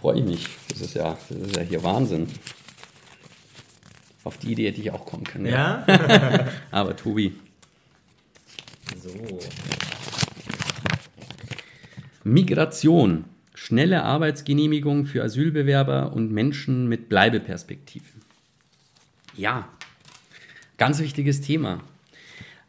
Freue 0.00 0.18
ich 0.18 0.24
mich. 0.24 0.46
Das 0.68 0.80
ist 0.80 0.94
ja, 0.94 1.16
das 1.28 1.38
ist 1.38 1.56
ja 1.56 1.62
hier 1.62 1.82
Wahnsinn. 1.82 2.28
Auf 4.24 4.36
die 4.36 4.52
Idee 4.52 4.68
hätte 4.68 4.80
ich 4.80 4.90
auch 4.90 5.06
kommen 5.06 5.24
können. 5.24 5.46
Ja. 5.46 5.84
ja. 5.88 6.46
Aber 6.70 6.94
Tobi, 6.94 7.34
so. 9.02 9.38
Migration. 12.24 13.24
Schnelle 13.60 14.04
Arbeitsgenehmigung 14.04 15.04
für 15.04 15.24
Asylbewerber 15.24 16.12
und 16.12 16.30
Menschen 16.30 16.88
mit 16.88 17.08
Bleibeperspektive. 17.08 18.06
Ja, 19.36 19.68
ganz 20.76 21.00
wichtiges 21.00 21.40
Thema. 21.40 21.82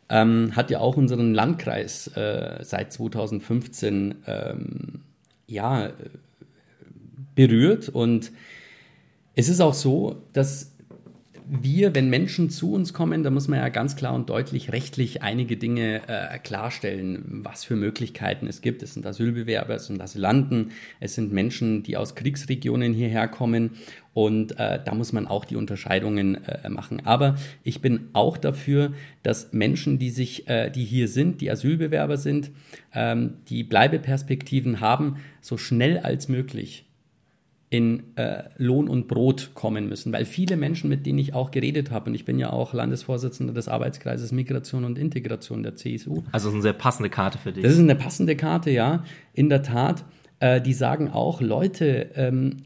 Ähm, 0.09 0.55
hat 0.55 0.71
ja 0.71 0.79
auch 0.79 0.97
unseren 0.97 1.35
Landkreis 1.35 2.07
äh, 2.17 2.63
seit 2.63 2.91
2015 2.91 4.15
ähm, 4.25 5.01
ja, 5.45 5.91
berührt. 7.35 7.89
Und 7.89 8.31
es 9.35 9.47
ist 9.47 9.61
auch 9.61 9.75
so, 9.75 10.23
dass 10.33 10.71
wir, 11.51 11.95
wenn 11.95 12.09
Menschen 12.09 12.51
zu 12.51 12.73
uns 12.73 12.93
kommen, 12.93 13.23
da 13.23 13.31
muss 13.31 13.47
man 13.47 13.57
ja 13.57 13.69
ganz 13.69 13.95
klar 13.95 14.13
und 14.13 14.29
deutlich 14.29 14.71
rechtlich 14.71 15.23
einige 15.23 15.57
Dinge 15.57 16.01
äh, 16.07 16.37
klarstellen, 16.37 17.23
was 17.43 17.63
für 17.63 17.75
Möglichkeiten 17.75 18.45
es 18.45 18.61
gibt. 18.61 18.83
Es 18.83 18.93
sind 18.93 19.05
Asylbewerber, 19.05 19.73
es 19.73 19.87
sind 19.87 19.99
Asylanten, 19.99 20.71
es 20.99 21.15
sind 21.15 21.33
Menschen, 21.33 21.81
die 21.81 21.97
aus 21.97 22.13
Kriegsregionen 22.13 22.93
hierher 22.93 23.27
kommen 23.27 23.71
und 24.13 24.59
äh, 24.59 24.79
da 24.83 24.93
muss 24.93 25.11
man 25.11 25.27
auch 25.27 25.43
die 25.45 25.55
Unterscheidungen 25.55 26.43
äh, 26.45 26.69
machen. 26.69 27.01
Aber 27.05 27.35
ich 27.63 27.81
bin 27.81 28.09
auch 28.13 28.37
dafür, 28.37 28.93
dass 29.23 29.51
Menschen, 29.51 29.97
die 29.97 30.11
sich, 30.11 30.47
äh, 30.47 30.69
die 30.69 30.83
hier 30.83 31.07
sind, 31.07 31.41
die 31.41 31.49
Asylbewerber 31.49 32.17
sind, 32.17 32.51
ähm, 32.93 33.37
die 33.49 33.63
Bleibeperspektiven 33.63 34.81
haben, 34.81 35.17
so 35.41 35.57
schnell 35.57 35.97
als 35.99 36.27
möglich 36.27 36.85
in 37.69 38.17
äh, 38.17 38.43
Lohn 38.57 38.87
und 38.87 39.07
Brot 39.07 39.51
kommen 39.53 39.87
müssen, 39.87 40.11
weil 40.11 40.25
viele 40.25 40.57
Menschen, 40.57 40.89
mit 40.89 41.05
denen 41.05 41.19
ich 41.19 41.35
auch 41.35 41.51
geredet 41.51 41.91
habe, 41.91 42.09
und 42.09 42.15
ich 42.15 42.25
bin 42.25 42.39
ja 42.39 42.51
auch 42.51 42.73
Landesvorsitzender 42.73 43.53
des 43.53 43.67
Arbeitskreises 43.67 44.31
Migration 44.31 44.85
und 44.85 44.97
Integration 44.97 45.61
der 45.61 45.75
CSU. 45.75 46.23
Also 46.31 46.49
eine 46.49 46.63
sehr 46.63 46.73
passende 46.73 47.11
Karte 47.11 47.37
für 47.37 47.51
dich. 47.51 47.63
Das 47.63 47.73
ist 47.73 47.79
eine 47.79 47.95
passende 47.95 48.35
Karte, 48.35 48.71
ja, 48.71 49.03
in 49.33 49.49
der 49.49 49.61
Tat. 49.61 50.03
Äh, 50.39 50.61
die 50.61 50.73
sagen 50.73 51.09
auch, 51.09 51.41
Leute, 51.41 52.09
ähm, 52.15 52.57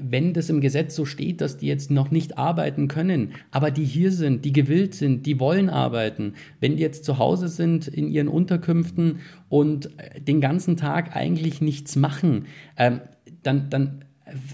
wenn 0.00 0.32
das 0.32 0.48
im 0.48 0.60
Gesetz 0.60 0.94
so 0.94 1.04
steht, 1.04 1.40
dass 1.40 1.58
die 1.58 1.66
jetzt 1.66 1.90
noch 1.90 2.10
nicht 2.10 2.38
arbeiten 2.38 2.88
können, 2.88 3.32
aber 3.50 3.70
die 3.70 3.84
hier 3.84 4.12
sind, 4.12 4.44
die 4.44 4.52
gewillt 4.52 4.94
sind, 4.94 5.26
die 5.26 5.40
wollen 5.40 5.68
arbeiten, 5.68 6.34
wenn 6.60 6.76
die 6.76 6.82
jetzt 6.82 7.04
zu 7.04 7.18
Hause 7.18 7.48
sind 7.48 7.88
in 7.88 8.08
ihren 8.08 8.28
Unterkünften 8.28 9.18
und 9.48 9.90
den 10.20 10.40
ganzen 10.40 10.76
Tag 10.76 11.16
eigentlich 11.16 11.60
nichts 11.60 11.96
machen, 11.96 12.46
ähm, 12.76 13.00
dann, 13.42 13.70
dann 13.70 14.04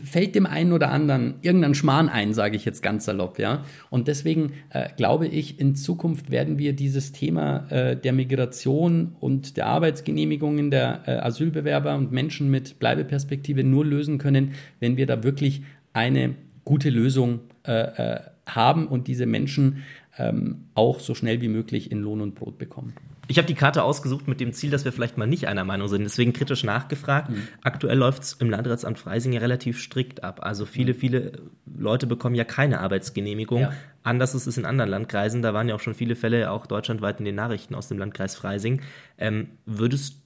fällt 0.05 0.35
dem 0.35 0.47
einen 0.47 0.73
oder 0.73 0.91
anderen 0.91 1.35
irgendein 1.43 1.75
Schmarrn 1.75 2.09
ein, 2.09 2.35
sage 2.35 2.57
ich 2.57 2.65
jetzt 2.65 2.83
ganz 2.83 3.05
salopp, 3.05 3.39
ja. 3.39 3.65
Und 3.91 4.09
deswegen 4.09 4.53
äh, 4.71 4.89
glaube 4.97 5.27
ich, 5.27 5.59
in 5.61 5.75
Zukunft 5.75 6.31
werden 6.31 6.59
wir 6.59 6.73
dieses 6.73 7.13
Thema 7.13 7.71
äh, 7.71 7.97
der 7.97 8.13
Migration 8.13 9.17
und 9.21 9.57
der 9.57 9.67
Arbeitsgenehmigungen 9.67 10.71
der 10.71 11.03
äh, 11.07 11.11
Asylbewerber 11.13 11.97
und 11.97 12.13
Menschen 12.13 12.51
mit 12.51 12.79
Bleibeperspektive 12.79 13.65
nur 13.65 13.85
lösen 13.85 14.19
können, 14.19 14.53
wenn 14.81 14.97
wir 14.97 15.07
da 15.07 15.23
wirklich 15.23 15.63
eine 15.93 16.35
gute 16.65 16.91
Lösung 16.91 17.41
äh, 17.67 17.73
äh, 17.73 18.21
haben 18.47 18.87
und 18.87 19.09
diese 19.09 19.27
Menschen 19.27 19.83
ähm, 20.19 20.67
auch 20.75 21.01
so 21.01 21.15
schnell 21.15 21.41
wie 21.41 21.49
möglich 21.49 21.91
in 21.91 22.01
Lohn 22.01 22.21
und 22.21 22.35
Brot 22.35 22.59
bekommen. 22.59 22.95
Ich 23.29 23.39
habe 23.39 23.47
die 23.47 23.55
Karte 23.55 23.83
ausgesucht 23.83 24.29
mit 24.29 24.41
dem 24.41 24.53
Ziel, 24.53 24.71
dass 24.71 24.85
wir 24.85 24.93
vielleicht 24.93 25.17
mal 25.17 25.27
nicht 25.27 25.49
einer 25.49 25.65
Meinung 25.65 25.89
sind. 25.89 26.05
Deswegen 26.05 26.33
kritisch 26.33 26.65
nachgefragt. 26.65 27.31
Mhm. 27.31 27.49
Aktuell 27.63 27.99
läuft 27.99 28.23
es 28.23 28.33
im 28.35 28.51
Landratsamt 28.51 28.99
Freising 28.99 29.33
ja 29.33 29.41
relativ 29.41 29.81
strikt 29.81 30.25
ab. 30.25 30.41
Also 30.43 30.67
viele, 30.67 30.95
mhm. 30.95 30.99
viele 30.99 31.33
Leute 31.67 32.07
bekommen 32.07 32.35
ja 32.35 32.45
keine 32.45 32.81
Arbeitsgenehmigung. 32.81 33.63
Ja. 33.63 33.73
Anders 34.03 34.35
ist 34.35 34.47
es 34.47 34.59
in 34.59 34.65
anderen 34.65 34.91
Landkreisen. 34.91 35.43
Da 35.43 35.55
waren 35.55 35.69
ja 35.69 35.75
auch 35.75 35.81
schon 35.81 35.95
viele 35.95 36.17
Fälle, 36.17 36.51
auch 36.51 36.67
deutschlandweit 36.67 37.19
in 37.19 37.25
den 37.25 37.35
Nachrichten 37.35 37.75
aus 37.75 37.89
dem 37.89 37.99
Landkreis 37.99 38.37
Freising. 38.37 38.83
Ähm, 39.19 39.49
würdest 39.65 40.25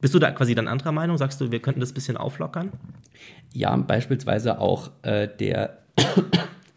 bist 0.00 0.14
du 0.14 0.18
da 0.18 0.30
quasi 0.30 0.54
dann 0.54 0.68
anderer 0.68 0.92
Meinung? 0.92 1.18
Sagst 1.18 1.40
du, 1.40 1.50
wir 1.50 1.60
könnten 1.60 1.80
das 1.80 1.90
ein 1.90 1.94
bisschen 1.94 2.16
auflockern? 2.16 2.70
Ja, 3.52 3.74
beispielsweise 3.76 4.60
auch 4.60 4.90
äh, 5.02 5.26
der 5.26 5.78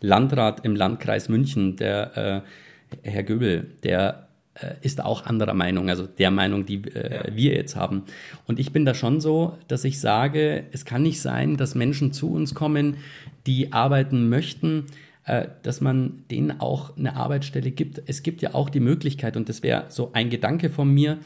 Landrat 0.02 0.66
im 0.66 0.76
Landkreis 0.76 1.30
München, 1.30 1.76
der 1.76 2.44
äh, 3.04 3.10
Herr 3.10 3.24
Göbel, 3.24 3.76
der 3.84 4.28
ist 4.82 5.02
auch 5.02 5.26
anderer 5.26 5.54
Meinung, 5.54 5.90
also 5.90 6.06
der 6.06 6.30
Meinung, 6.30 6.66
die 6.66 6.84
äh, 6.84 7.16
ja. 7.16 7.36
wir 7.36 7.54
jetzt 7.54 7.76
haben. 7.76 8.04
Und 8.48 8.60
ich 8.60 8.74
bin 8.74 8.86
da 8.86 8.94
schon 8.94 9.22
so, 9.22 9.58
dass 9.68 9.86
ich 9.86 10.00
sage, 10.00 10.66
es 10.72 10.84
kann 10.84 11.04
nicht 11.04 11.22
sein, 11.22 11.56
dass 11.56 11.74
Menschen 11.74 12.12
zu 12.12 12.32
uns 12.34 12.54
kommen, 12.54 12.98
die 13.48 13.72
arbeiten 13.72 14.28
möchten, 14.28 14.88
äh, 15.26 15.48
dass 15.64 15.80
man 15.80 16.24
denen 16.30 16.60
auch 16.60 16.98
eine 16.98 17.16
Arbeitsstelle 17.16 17.72
gibt. 17.72 18.02
Es 18.08 18.24
gibt 18.24 18.42
ja 18.42 18.54
auch 18.54 18.70
die 18.70 18.82
Möglichkeit, 18.82 19.38
und 19.38 19.48
das 19.48 19.64
wäre 19.64 19.86
so 19.88 20.12
ein 20.14 20.30
Gedanke 20.30 20.70
von 20.70 20.94
mir, 20.94 21.20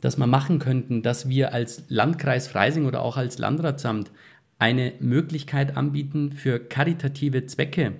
dass 0.00 0.18
wir 0.18 0.26
machen 0.26 0.58
könnten, 0.58 1.02
dass 1.02 1.28
wir 1.28 1.54
als 1.54 1.84
Landkreis 1.88 2.48
Freising 2.48 2.84
oder 2.84 3.02
auch 3.02 3.16
als 3.16 3.38
Landratsamt 3.38 4.10
eine 4.58 4.92
Möglichkeit 5.00 5.76
anbieten 5.76 6.32
für 6.32 6.58
karitative 6.58 7.46
Zwecke 7.46 7.94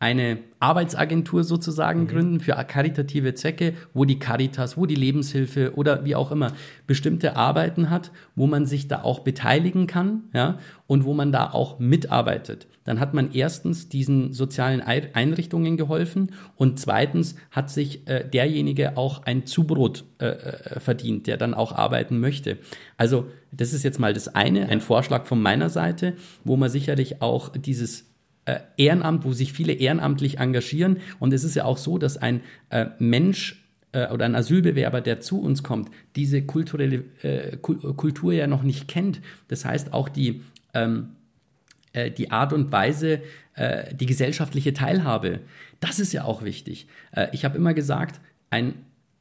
eine 0.00 0.38
Arbeitsagentur 0.60 1.42
sozusagen 1.42 2.02
mhm. 2.02 2.08
gründen 2.08 2.40
für 2.40 2.52
karitative 2.52 3.34
Zwecke, 3.34 3.74
wo 3.94 4.04
die 4.04 4.18
Caritas, 4.18 4.76
wo 4.76 4.86
die 4.86 4.94
Lebenshilfe 4.94 5.74
oder 5.74 6.04
wie 6.04 6.14
auch 6.14 6.30
immer 6.30 6.52
bestimmte 6.86 7.36
Arbeiten 7.36 7.90
hat, 7.90 8.12
wo 8.36 8.46
man 8.46 8.66
sich 8.66 8.88
da 8.88 9.02
auch 9.02 9.20
beteiligen 9.20 9.86
kann, 9.86 10.24
ja, 10.32 10.58
und 10.86 11.04
wo 11.04 11.14
man 11.14 11.32
da 11.32 11.50
auch 11.50 11.78
mitarbeitet. 11.78 12.66
Dann 12.84 13.00
hat 13.00 13.12
man 13.12 13.32
erstens 13.32 13.88
diesen 13.88 14.32
sozialen 14.32 14.80
Einrichtungen 14.80 15.76
geholfen 15.76 16.32
und 16.56 16.80
zweitens 16.80 17.34
hat 17.50 17.70
sich 17.70 18.08
äh, 18.08 18.24
derjenige 18.24 18.96
auch 18.96 19.24
ein 19.24 19.46
Zubrot 19.46 20.04
äh, 20.20 20.28
äh, 20.28 20.80
verdient, 20.80 21.26
der 21.26 21.36
dann 21.36 21.52
auch 21.52 21.72
arbeiten 21.72 22.18
möchte. 22.18 22.56
Also 22.96 23.26
das 23.52 23.74
ist 23.74 23.82
jetzt 23.82 23.98
mal 23.98 24.14
das 24.14 24.28
eine, 24.34 24.68
ein 24.68 24.80
Vorschlag 24.80 25.26
von 25.26 25.42
meiner 25.42 25.68
Seite, 25.68 26.14
wo 26.44 26.56
man 26.56 26.70
sicherlich 26.70 27.20
auch 27.20 27.50
dieses 27.50 28.07
äh, 28.48 28.60
Ehrenamt, 28.78 29.24
wo 29.24 29.32
sich 29.34 29.52
viele 29.52 29.74
ehrenamtlich 29.74 30.38
engagieren. 30.38 30.98
Und 31.18 31.34
es 31.34 31.44
ist 31.44 31.54
ja 31.54 31.66
auch 31.66 31.76
so, 31.76 31.98
dass 31.98 32.16
ein 32.16 32.40
äh, 32.70 32.86
Mensch 32.98 33.62
äh, 33.92 34.08
oder 34.08 34.24
ein 34.24 34.34
Asylbewerber, 34.34 35.02
der 35.02 35.20
zu 35.20 35.38
uns 35.40 35.62
kommt, 35.62 35.90
diese 36.16 36.40
kulturelle 36.42 37.04
äh, 37.22 37.58
Kultur 37.58 38.32
ja 38.32 38.46
noch 38.46 38.62
nicht 38.62 38.88
kennt. 38.88 39.20
Das 39.48 39.66
heißt, 39.66 39.92
auch 39.92 40.08
die, 40.08 40.40
ähm, 40.72 41.10
äh, 41.92 42.10
die 42.10 42.30
Art 42.30 42.52
und 42.52 42.72
Weise, 42.72 43.20
die 44.00 44.06
gesellschaftliche 44.06 44.72
Teilhabe, 44.72 45.40
das 45.80 45.98
ist 45.98 46.12
ja 46.12 46.22
auch 46.22 46.44
wichtig. 46.44 46.86
Ich 47.32 47.44
habe 47.44 47.56
immer 47.56 47.74
gesagt, 47.74 48.20
ein 48.50 48.74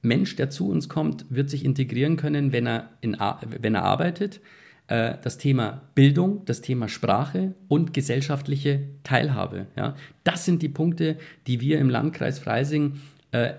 Mensch, 0.03 0.35
der 0.35 0.51
zu 0.51 0.69
uns 0.69 0.89
kommt, 0.89 1.25
wird 1.31 1.49
sich 1.49 1.65
integrieren 1.65 2.17
können, 2.17 2.51
wenn 2.51 2.67
er, 2.67 2.91
in, 3.01 3.17
wenn 3.59 3.73
er 3.73 3.81
arbeitet. 3.81 4.39
Äh, 4.87 5.15
das 5.21 5.37
Thema 5.37 5.81
Bildung, 5.95 6.45
das 6.45 6.61
Thema 6.61 6.87
Sprache 6.87 7.53
und 7.67 7.93
gesellschaftliche 7.93 8.87
Teilhabe. 9.03 9.67
Ja? 9.75 9.95
Das 10.23 10.45
sind 10.45 10.61
die 10.61 10.69
Punkte, 10.69 11.17
die 11.45 11.59
wir 11.59 11.79
im 11.79 11.89
Landkreis 11.89 12.39
Freising 12.39 13.01
äh, 13.31 13.53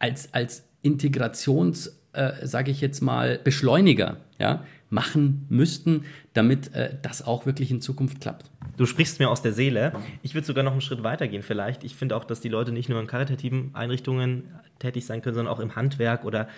als, 0.00 0.34
als 0.34 0.64
Integrations, 0.82 2.00
äh, 2.12 2.44
sage 2.44 2.72
ich 2.72 2.80
jetzt 2.80 3.02
mal, 3.02 3.38
Beschleuniger 3.42 4.16
ja, 4.38 4.64
machen 4.90 5.46
müssten, 5.48 6.04
damit 6.36 6.74
äh, 6.74 6.94
das 7.02 7.26
auch 7.26 7.46
wirklich 7.46 7.70
in 7.70 7.80
Zukunft 7.80 8.20
klappt. 8.20 8.50
Du 8.76 8.86
sprichst 8.86 9.18
mir 9.20 9.30
aus 9.30 9.42
der 9.42 9.52
Seele. 9.52 9.92
Ich 10.22 10.34
würde 10.34 10.46
sogar 10.46 10.64
noch 10.64 10.72
einen 10.72 10.80
Schritt 10.80 11.02
weiter 11.02 11.28
gehen 11.28 11.42
vielleicht. 11.42 11.84
Ich 11.84 11.96
finde 11.96 12.16
auch, 12.16 12.24
dass 12.24 12.40
die 12.40 12.48
Leute 12.48 12.72
nicht 12.72 12.88
nur 12.88 13.00
in 13.00 13.06
karitativen 13.06 13.70
Einrichtungen 13.74 14.44
tätig 14.78 15.06
sein 15.06 15.22
können, 15.22 15.34
sondern 15.34 15.54
auch 15.54 15.60
im 15.60 15.76
Handwerk 15.76 16.24
oder 16.24 16.48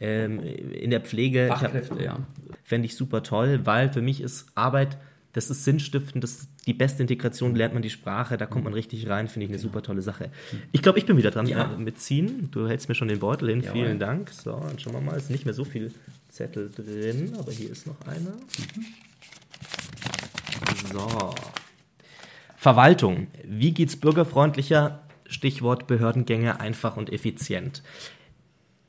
ähm, 0.00 0.40
in 0.40 0.90
der 0.90 1.00
Pflege. 1.00 1.46
Fachkräfte, 1.48 1.94
hab, 1.94 2.00
ja. 2.00 2.18
Fände 2.62 2.86
ich 2.86 2.96
super 2.96 3.22
toll, 3.22 3.60
weil 3.64 3.90
für 3.90 4.02
mich 4.02 4.20
ist 4.20 4.46
Arbeit 4.54 4.98
das 5.32 5.48
ist 5.48 5.64
sinnstiftend, 5.64 6.22
das 6.22 6.32
ist 6.32 6.48
die 6.66 6.74
beste 6.74 7.02
Integration, 7.02 7.56
lernt 7.56 7.72
man 7.72 7.82
die 7.82 7.90
Sprache, 7.90 8.36
da 8.36 8.44
kommt 8.44 8.64
man 8.64 8.74
richtig 8.74 9.08
rein, 9.08 9.28
finde 9.28 9.46
ich 9.46 9.50
eine 9.50 9.58
super 9.58 9.82
tolle 9.82 10.02
Sache. 10.02 10.30
Ich 10.72 10.82
glaube, 10.82 10.98
ich 10.98 11.06
bin 11.06 11.16
wieder 11.16 11.30
dran 11.30 11.46
ja. 11.46 11.72
Äh, 11.72 11.78
mit 11.78 11.98
Ziehen. 11.98 12.50
Du 12.50 12.68
hältst 12.68 12.88
mir 12.88 12.94
schon 12.94 13.08
den 13.08 13.18
Beutel 13.18 13.48
hin, 13.48 13.62
Jawohl. 13.62 13.82
vielen 13.82 13.98
Dank. 13.98 14.30
So, 14.30 14.50
dann 14.50 14.78
schauen 14.78 14.92
wir 14.92 15.00
mal, 15.00 15.16
es 15.16 15.24
ist 15.24 15.30
nicht 15.30 15.46
mehr 15.46 15.54
so 15.54 15.64
viel 15.64 15.90
Zettel 16.28 16.70
drin, 16.70 17.32
aber 17.38 17.50
hier 17.50 17.70
ist 17.70 17.86
noch 17.86 18.00
einer. 18.06 18.34
So. 20.76 21.34
Verwaltung. 22.56 23.28
Wie 23.44 23.72
geht's 23.72 23.96
bürgerfreundlicher? 23.96 25.00
Stichwort 25.26 25.86
Behördengänge 25.86 26.60
einfach 26.60 26.96
und 26.96 27.12
effizient. 27.12 27.82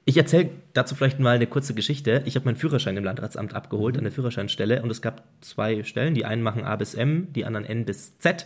Ich 0.05 0.17
erzähle 0.17 0.49
dazu 0.73 0.95
vielleicht 0.95 1.19
mal 1.19 1.35
eine 1.35 1.47
kurze 1.47 1.73
Geschichte. 1.73 2.23
Ich 2.25 2.35
habe 2.35 2.45
meinen 2.45 2.57
Führerschein 2.57 2.97
im 2.97 3.05
Landratsamt 3.05 3.55
abgeholt, 3.55 3.97
an 3.97 4.03
der 4.03 4.11
Führerscheinstelle, 4.11 4.81
und 4.81 4.89
es 4.89 5.01
gab 5.01 5.23
zwei 5.39 5.83
Stellen. 5.83 6.13
Die 6.13 6.25
einen 6.25 6.41
machen 6.41 6.65
A 6.65 6.75
bis 6.75 6.93
M, 6.93 7.31
die 7.33 7.45
anderen 7.45 7.65
N 7.65 7.85
bis 7.85 8.19
Z. 8.19 8.45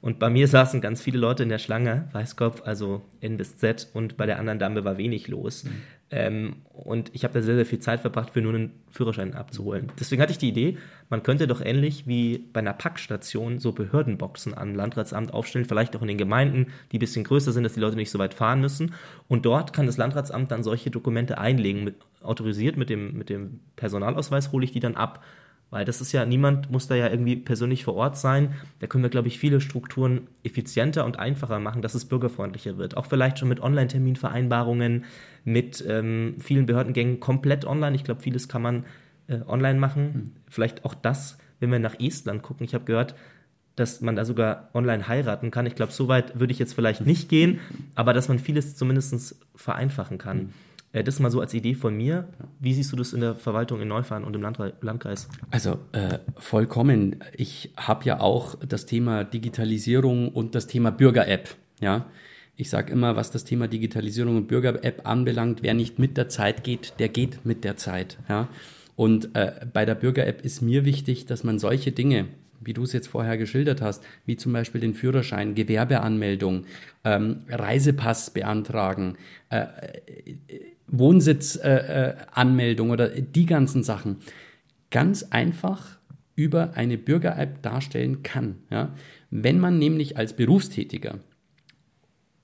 Und 0.00 0.18
bei 0.18 0.28
mir 0.28 0.48
saßen 0.48 0.80
ganz 0.80 1.00
viele 1.00 1.18
Leute 1.18 1.44
in 1.44 1.48
der 1.50 1.58
Schlange, 1.58 2.08
Weißkopf, 2.12 2.62
also 2.64 3.02
N 3.20 3.36
bis 3.36 3.58
Z, 3.58 3.88
und 3.94 4.16
bei 4.16 4.26
der 4.26 4.40
anderen 4.40 4.58
Dame 4.58 4.84
war 4.84 4.98
wenig 4.98 5.28
los. 5.28 5.64
Mhm. 5.64 5.82
Ähm, 6.10 6.56
und 6.72 7.10
ich 7.14 7.24
habe 7.24 7.34
da 7.34 7.42
sehr, 7.42 7.56
sehr 7.56 7.66
viel 7.66 7.80
Zeit 7.80 8.00
verbracht, 8.00 8.30
für 8.30 8.40
nur 8.40 8.54
einen 8.54 8.72
Führerschein 8.90 9.34
abzuholen. 9.34 9.92
Deswegen 10.00 10.22
hatte 10.22 10.32
ich 10.32 10.38
die 10.38 10.48
Idee, 10.48 10.78
man 11.10 11.22
könnte 11.22 11.46
doch 11.46 11.60
ähnlich 11.60 12.06
wie 12.06 12.38
bei 12.38 12.60
einer 12.60 12.72
Packstation 12.72 13.58
so 13.58 13.72
Behördenboxen 13.72 14.56
am 14.56 14.74
Landratsamt 14.74 15.34
aufstellen, 15.34 15.66
vielleicht 15.66 15.94
auch 15.96 16.02
in 16.02 16.08
den 16.08 16.16
Gemeinden, 16.16 16.68
die 16.92 16.96
ein 16.96 17.00
bisschen 17.00 17.24
größer 17.24 17.52
sind, 17.52 17.64
dass 17.64 17.74
die 17.74 17.80
Leute 17.80 17.96
nicht 17.96 18.10
so 18.10 18.18
weit 18.18 18.32
fahren 18.32 18.60
müssen. 18.60 18.94
Und 19.26 19.44
dort 19.44 19.74
kann 19.74 19.86
das 19.86 19.98
Landratsamt 19.98 20.50
dann 20.50 20.62
solche 20.62 20.90
Dokumente 20.90 21.36
einlegen, 21.36 21.84
mit, 21.84 21.96
autorisiert 22.22 22.78
mit 22.78 22.88
dem, 22.88 23.18
mit 23.18 23.28
dem 23.28 23.60
Personalausweis 23.76 24.50
hole 24.52 24.64
ich 24.64 24.72
die 24.72 24.80
dann 24.80 24.94
ab 24.94 25.22
weil 25.70 25.84
das 25.84 26.00
ist 26.00 26.12
ja, 26.12 26.24
niemand 26.24 26.70
muss 26.70 26.86
da 26.86 26.94
ja 26.94 27.08
irgendwie 27.08 27.36
persönlich 27.36 27.84
vor 27.84 27.94
Ort 27.94 28.16
sein. 28.16 28.54
Da 28.78 28.86
können 28.86 29.04
wir, 29.04 29.10
glaube 29.10 29.28
ich, 29.28 29.38
viele 29.38 29.60
Strukturen 29.60 30.26
effizienter 30.42 31.04
und 31.04 31.18
einfacher 31.18 31.58
machen, 31.58 31.82
dass 31.82 31.94
es 31.94 32.06
bürgerfreundlicher 32.06 32.78
wird. 32.78 32.96
Auch 32.96 33.06
vielleicht 33.06 33.38
schon 33.38 33.48
mit 33.48 33.60
Online-Terminvereinbarungen, 33.60 35.04
mit 35.44 35.84
ähm, 35.86 36.36
vielen 36.38 36.66
Behördengängen 36.66 37.20
komplett 37.20 37.66
online. 37.66 37.94
Ich 37.96 38.04
glaube, 38.04 38.22
vieles 38.22 38.48
kann 38.48 38.62
man 38.62 38.86
äh, 39.26 39.40
online 39.46 39.78
machen. 39.78 40.02
Mhm. 40.02 40.32
Vielleicht 40.48 40.84
auch 40.86 40.94
das, 40.94 41.36
wenn 41.60 41.70
wir 41.70 41.78
nach 41.78 42.00
Estland 42.00 42.42
gucken. 42.42 42.64
Ich 42.64 42.74
habe 42.74 42.84
gehört, 42.84 43.14
dass 43.76 44.00
man 44.00 44.16
da 44.16 44.24
sogar 44.24 44.70
online 44.74 45.06
heiraten 45.06 45.50
kann. 45.50 45.66
Ich 45.66 45.74
glaube, 45.74 45.92
so 45.92 46.08
weit 46.08 46.40
würde 46.40 46.52
ich 46.52 46.58
jetzt 46.58 46.72
vielleicht 46.72 47.04
nicht 47.04 47.28
gehen, 47.28 47.60
aber 47.94 48.12
dass 48.12 48.28
man 48.28 48.38
vieles 48.38 48.74
zumindest 48.74 49.36
vereinfachen 49.54 50.18
kann. 50.18 50.38
Mhm. 50.38 50.52
Äh, 50.92 51.04
das 51.04 51.20
mal 51.20 51.30
so 51.30 51.40
als 51.40 51.54
Idee 51.54 51.74
von 51.74 51.96
mir. 51.96 52.28
Wie 52.60 52.74
siehst 52.74 52.92
du 52.92 52.96
das 52.96 53.12
in 53.12 53.20
der 53.20 53.34
Verwaltung 53.34 53.80
in 53.80 53.88
Neufahren 53.88 54.24
und 54.24 54.34
im 54.34 54.42
Landkreis? 54.42 55.28
Also 55.50 55.78
äh, 55.92 56.18
vollkommen. 56.36 57.16
Ich 57.36 57.72
habe 57.76 58.04
ja 58.04 58.20
auch 58.20 58.56
das 58.56 58.86
Thema 58.86 59.24
Digitalisierung 59.24 60.30
und 60.30 60.54
das 60.54 60.66
Thema 60.66 60.90
Bürger-App. 60.90 61.56
Ja, 61.80 62.06
ich 62.56 62.70
sage 62.70 62.92
immer, 62.92 63.14
was 63.16 63.30
das 63.30 63.44
Thema 63.44 63.68
Digitalisierung 63.68 64.36
und 64.36 64.48
Bürger-App 64.48 65.06
anbelangt, 65.06 65.62
wer 65.62 65.74
nicht 65.74 65.98
mit 65.98 66.16
der 66.16 66.28
Zeit 66.28 66.64
geht, 66.64 66.94
der 66.98 67.08
geht 67.08 67.44
mit 67.44 67.64
der 67.64 67.76
Zeit. 67.76 68.18
Ja, 68.28 68.48
und 68.96 69.36
äh, 69.36 69.66
bei 69.72 69.84
der 69.84 69.94
Bürger-App 69.94 70.44
ist 70.44 70.60
mir 70.60 70.84
wichtig, 70.84 71.26
dass 71.26 71.44
man 71.44 71.58
solche 71.58 71.92
Dinge 71.92 72.26
wie 72.60 72.72
du 72.72 72.82
es 72.82 72.92
jetzt 72.92 73.08
vorher 73.08 73.38
geschildert 73.38 73.80
hast, 73.80 74.02
wie 74.26 74.36
zum 74.36 74.52
Beispiel 74.52 74.80
den 74.80 74.94
Führerschein, 74.94 75.54
Gewerbeanmeldung, 75.54 76.64
ähm, 77.04 77.44
Reisepass 77.48 78.30
beantragen, 78.30 79.16
äh, 79.50 79.66
Wohnsitzanmeldung 80.88 82.88
äh, 82.88 82.92
oder 82.92 83.08
die 83.08 83.46
ganzen 83.46 83.82
Sachen 83.82 84.16
ganz 84.90 85.24
einfach 85.30 85.98
über 86.34 86.74
eine 86.74 86.98
Bürger-App 86.98 87.62
darstellen 87.62 88.22
kann. 88.22 88.56
Ja? 88.70 88.94
Wenn 89.30 89.58
man 89.58 89.78
nämlich 89.78 90.16
als 90.16 90.34
Berufstätiger 90.34 91.18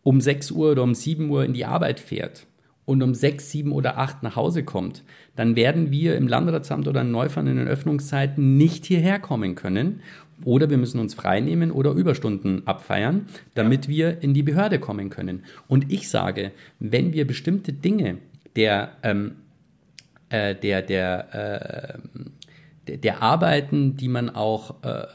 um 0.03 0.21
6 0.21 0.51
Uhr 0.51 0.73
oder 0.73 0.83
um 0.83 0.95
7 0.95 1.31
Uhr 1.31 1.45
in 1.45 1.55
die 1.55 1.65
Arbeit 1.65 2.01
fährt 2.01 2.47
und 2.85 3.03
um 3.03 3.15
6, 3.15 3.51
7 3.51 3.73
oder 3.73 3.97
8 3.97 4.23
nach 4.23 4.37
Hause 4.37 4.65
kommt, 4.65 5.05
dann 5.37 5.57
werden 5.57 5.91
wir 5.91 6.17
im 6.17 6.29
Landratsamt 6.29 6.89
oder 6.89 7.01
in 7.01 7.11
Neufern 7.11 7.47
in 7.47 7.57
den 7.57 7.69
Öffnungszeiten 7.69 8.57
nicht 8.57 8.85
hierher 8.85 9.19
kommen 9.19 9.55
können. 9.55 10.01
Oder 10.45 10.69
wir 10.69 10.79
müssen 10.79 10.99
uns 10.99 11.15
freinehmen 11.15 11.71
oder 11.71 11.93
Überstunden 11.93 12.67
abfeiern, 12.67 13.27
damit 13.55 13.89
wir 13.89 14.21
in 14.21 14.35
die 14.35 14.43
Behörde 14.43 14.81
kommen 14.81 15.09
können. 15.09 15.45
Und 15.69 15.93
ich 15.93 16.09
sage, 16.09 16.51
wenn 16.81 17.13
wir 17.13 17.27
bestimmte 17.27 17.73
Dinge 17.73 18.19
der, 18.57 18.93
ähm, 19.03 19.37
äh, 20.29 20.55
der, 20.55 20.83
der, 20.83 21.99
äh, 22.87 22.97
der, 22.97 23.23
Arbeiten, 23.23 23.97
die 23.97 24.09
man 24.09 24.31
auch 24.31 24.83
äh, 24.83 25.07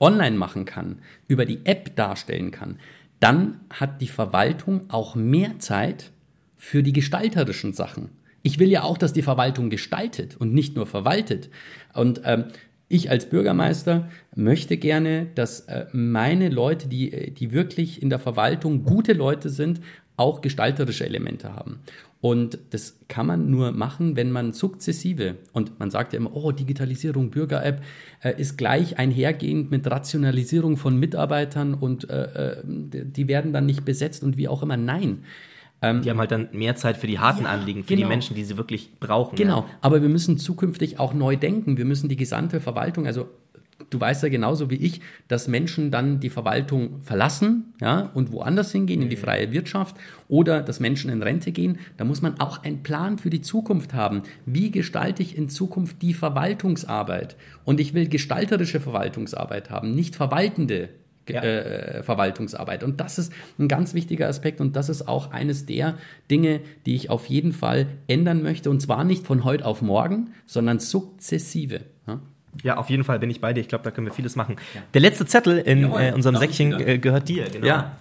online 0.00 0.36
machen 0.36 0.64
kann, 0.64 0.98
über 1.28 1.44
die 1.44 1.64
App 1.64 1.96
darstellen 1.96 2.50
kann, 2.50 2.78
dann 3.20 3.60
hat 3.70 4.00
die 4.00 4.08
Verwaltung 4.08 4.82
auch 4.88 5.14
mehr 5.14 5.58
Zeit 5.58 6.10
für 6.56 6.82
die 6.82 6.92
gestalterischen 6.92 7.72
Sachen. 7.72 8.10
Ich 8.42 8.58
will 8.58 8.68
ja 8.68 8.82
auch, 8.82 8.98
dass 8.98 9.12
die 9.14 9.22
Verwaltung 9.22 9.70
gestaltet 9.70 10.36
und 10.36 10.52
nicht 10.52 10.76
nur 10.76 10.86
verwaltet. 10.86 11.48
Und 11.94 12.20
ähm, 12.24 12.46
ich 12.88 13.10
als 13.10 13.28
Bürgermeister 13.30 14.08
möchte 14.34 14.76
gerne, 14.76 15.26
dass 15.34 15.60
äh, 15.60 15.86
meine 15.92 16.50
Leute, 16.50 16.88
die, 16.88 17.32
die 17.32 17.52
wirklich 17.52 18.02
in 18.02 18.10
der 18.10 18.18
Verwaltung 18.18 18.84
gute 18.84 19.14
Leute 19.14 19.48
sind, 19.48 19.80
auch 20.16 20.42
gestalterische 20.42 21.06
Elemente 21.06 21.54
haben. 21.54 21.80
Und 22.24 22.58
das 22.70 23.00
kann 23.06 23.26
man 23.26 23.50
nur 23.50 23.72
machen, 23.72 24.16
wenn 24.16 24.30
man 24.30 24.54
sukzessive, 24.54 25.36
und 25.52 25.78
man 25.78 25.90
sagt 25.90 26.14
ja 26.14 26.18
immer, 26.18 26.34
oh, 26.34 26.52
Digitalisierung, 26.52 27.28
Bürger-App, 27.28 27.82
äh, 28.22 28.40
ist 28.40 28.56
gleich 28.56 28.98
einhergehend 28.98 29.70
mit 29.70 29.86
Rationalisierung 29.86 30.78
von 30.78 30.98
Mitarbeitern 30.98 31.74
und 31.74 32.08
äh, 32.08 32.22
äh 32.22 32.62
die 32.64 33.28
werden 33.28 33.52
dann 33.52 33.66
nicht 33.66 33.84
besetzt 33.84 34.22
und 34.22 34.38
wie 34.38 34.48
auch 34.48 34.62
immer. 34.62 34.78
Nein. 34.78 35.24
Ähm, 35.82 36.00
die 36.00 36.08
haben 36.08 36.18
halt 36.18 36.30
dann 36.30 36.48
mehr 36.52 36.76
Zeit 36.76 36.96
für 36.96 37.06
die 37.06 37.18
harten 37.18 37.44
ja, 37.44 37.50
Anliegen, 37.50 37.82
für 37.82 37.88
genau. 37.88 38.06
die 38.06 38.08
Menschen, 38.08 38.34
die 38.34 38.44
sie 38.44 38.56
wirklich 38.56 38.98
brauchen. 38.98 39.36
Genau, 39.36 39.58
ja. 39.58 39.66
aber 39.82 40.00
wir 40.00 40.08
müssen 40.08 40.38
zukünftig 40.38 40.98
auch 40.98 41.12
neu 41.12 41.36
denken. 41.36 41.76
Wir 41.76 41.84
müssen 41.84 42.08
die 42.08 42.16
gesamte 42.16 42.58
Verwaltung, 42.58 43.06
also 43.06 43.28
du 43.90 44.00
weißt 44.00 44.22
ja 44.22 44.28
genauso 44.28 44.70
wie 44.70 44.76
ich, 44.76 45.00
dass 45.28 45.48
Menschen 45.48 45.90
dann 45.90 46.20
die 46.20 46.30
Verwaltung 46.30 47.02
verlassen 47.02 47.74
ja, 47.80 48.10
und 48.14 48.32
woanders 48.32 48.72
hingehen, 48.72 49.02
in 49.02 49.08
die 49.08 49.16
mhm. 49.16 49.20
freie 49.20 49.52
Wirtschaft 49.52 49.96
oder 50.28 50.62
dass 50.62 50.80
Menschen 50.80 51.10
in 51.10 51.22
Rente 51.22 51.52
gehen. 51.52 51.78
Da 51.96 52.04
muss 52.04 52.22
man 52.22 52.40
auch 52.40 52.62
einen 52.62 52.82
Plan 52.82 53.18
für 53.18 53.30
die 53.30 53.42
Zukunft 53.42 53.94
haben. 53.94 54.22
Wie 54.46 54.70
gestalte 54.70 55.22
ich 55.22 55.36
in 55.36 55.48
Zukunft 55.48 56.02
die 56.02 56.14
Verwaltungsarbeit? 56.14 57.36
Und 57.64 57.80
ich 57.80 57.94
will 57.94 58.08
gestalterische 58.08 58.80
Verwaltungsarbeit 58.80 59.70
haben, 59.70 59.94
nicht 59.94 60.16
verwaltende 60.16 60.90
ja. 61.28 61.42
äh, 61.42 62.02
Verwaltungsarbeit. 62.02 62.84
Und 62.84 63.00
das 63.00 63.18
ist 63.18 63.32
ein 63.58 63.68
ganz 63.68 63.94
wichtiger 63.94 64.28
Aspekt 64.28 64.60
und 64.60 64.76
das 64.76 64.88
ist 64.88 65.08
auch 65.08 65.30
eines 65.30 65.66
der 65.66 65.96
Dinge, 66.30 66.60
die 66.86 66.94
ich 66.94 67.10
auf 67.10 67.26
jeden 67.26 67.52
Fall 67.52 67.86
ändern 68.06 68.42
möchte. 68.42 68.70
Und 68.70 68.80
zwar 68.80 69.04
nicht 69.04 69.26
von 69.26 69.44
heute 69.44 69.64
auf 69.64 69.82
morgen, 69.82 70.30
sondern 70.46 70.80
sukzessive. 70.80 71.80
Ja? 72.06 72.20
Ja, 72.62 72.76
auf 72.76 72.88
jeden 72.90 73.04
Fall 73.04 73.18
bin 73.18 73.30
ich 73.30 73.40
bei 73.40 73.52
dir. 73.52 73.60
Ich 73.60 73.68
glaube, 73.68 73.84
da 73.84 73.90
können 73.90 74.06
wir 74.06 74.14
vieles 74.14 74.36
machen. 74.36 74.56
Ja. 74.74 74.82
Der 74.94 75.00
letzte 75.00 75.26
Zettel 75.26 75.58
in 75.58 75.82
Jawohl, 75.82 76.00
äh, 76.00 76.12
unserem 76.12 76.36
Säckchen 76.36 76.72
äh, 76.80 76.98
gehört 76.98 77.28
dir. 77.28 77.48
Genau. 77.50 77.66
Ja. 77.66 77.96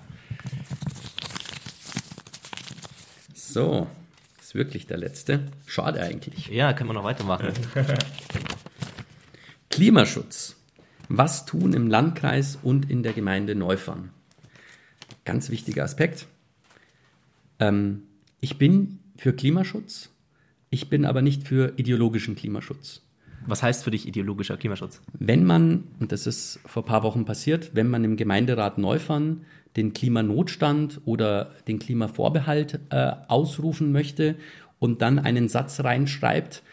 So, 3.33 3.87
ist 4.41 4.55
wirklich 4.55 4.87
der 4.87 4.97
letzte. 4.97 5.47
Schade 5.65 6.01
eigentlich. 6.01 6.47
Ja, 6.47 6.73
können 6.73 6.89
wir 6.89 6.93
noch 6.93 7.03
weitermachen. 7.03 7.49
Klimaschutz. 9.69 10.55
Was 11.09 11.45
tun 11.45 11.73
im 11.73 11.87
Landkreis 11.87 12.57
und 12.61 12.89
in 12.89 13.03
der 13.03 13.13
Gemeinde 13.13 13.55
Neufern? 13.55 14.09
Ganz 15.25 15.49
wichtiger 15.49 15.83
Aspekt. 15.83 16.27
Ähm, 17.59 18.03
Ich 18.39 18.57
bin 18.57 18.99
für 19.17 19.33
Klimaschutz, 19.33 20.09
ich 20.69 20.89
bin 20.89 21.05
aber 21.05 21.21
nicht 21.21 21.47
für 21.47 21.73
ideologischen 21.77 22.35
Klimaschutz. 22.35 23.01
Was 23.47 23.63
heißt 23.63 23.83
für 23.83 23.91
dich 23.91 24.07
ideologischer 24.07 24.57
Klimaschutz? 24.57 25.01
Wenn 25.17 25.43
man, 25.43 25.85
und 25.99 26.11
das 26.11 26.27
ist 26.27 26.59
vor 26.65 26.83
ein 26.83 26.85
paar 26.85 27.03
Wochen 27.03 27.25
passiert, 27.25 27.71
wenn 27.73 27.89
man 27.89 28.03
im 28.03 28.15
Gemeinderat 28.15 28.77
Neufern 28.77 29.45
den 29.75 29.93
Klimanotstand 29.93 31.01
oder 31.05 31.51
den 31.67 31.79
Klimavorbehalt 31.79 32.79
äh, 32.89 33.11
ausrufen 33.27 33.91
möchte 33.91 34.35
und 34.79 35.01
dann 35.01 35.19
einen 35.19 35.49
Satz 35.49 35.83
reinschreibt, 35.83 36.63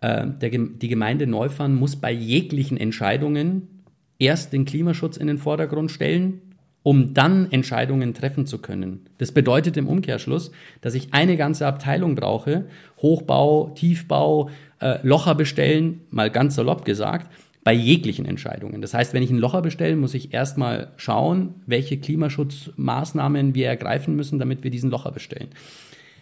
äh, 0.00 0.26
der, 0.26 0.50
die 0.50 0.88
Gemeinde 0.88 1.26
Neufern 1.26 1.74
muss 1.74 1.96
bei 1.96 2.12
jeglichen 2.12 2.76
Entscheidungen 2.76 3.82
erst 4.18 4.52
den 4.52 4.64
Klimaschutz 4.64 5.16
in 5.16 5.26
den 5.26 5.38
Vordergrund 5.38 5.90
stellen, 5.90 6.42
um 6.82 7.12
dann 7.12 7.50
Entscheidungen 7.50 8.14
treffen 8.14 8.46
zu 8.46 8.58
können. 8.58 9.06
Das 9.18 9.32
bedeutet 9.32 9.76
im 9.76 9.86
Umkehrschluss, 9.86 10.50
dass 10.80 10.94
ich 10.94 11.12
eine 11.12 11.36
ganze 11.36 11.66
Abteilung 11.66 12.14
brauche, 12.14 12.66
Hochbau, 12.98 13.72
Tiefbau, 13.74 14.48
äh, 14.80 14.98
Locher 15.02 15.34
bestellen, 15.34 16.00
mal 16.10 16.30
ganz 16.30 16.54
salopp 16.54 16.84
gesagt, 16.84 17.30
bei 17.62 17.72
jeglichen 17.72 18.24
Entscheidungen. 18.24 18.80
Das 18.80 18.94
heißt, 18.94 19.12
wenn 19.12 19.22
ich 19.22 19.30
einen 19.30 19.38
Locher 19.38 19.62
bestelle, 19.62 19.94
muss 19.96 20.14
ich 20.14 20.32
erstmal 20.32 20.92
schauen, 20.96 21.54
welche 21.66 21.98
Klimaschutzmaßnahmen 21.98 23.54
wir 23.54 23.68
ergreifen 23.68 24.16
müssen, 24.16 24.38
damit 24.38 24.64
wir 24.64 24.70
diesen 24.70 24.90
Locher 24.90 25.12
bestellen. 25.12 25.48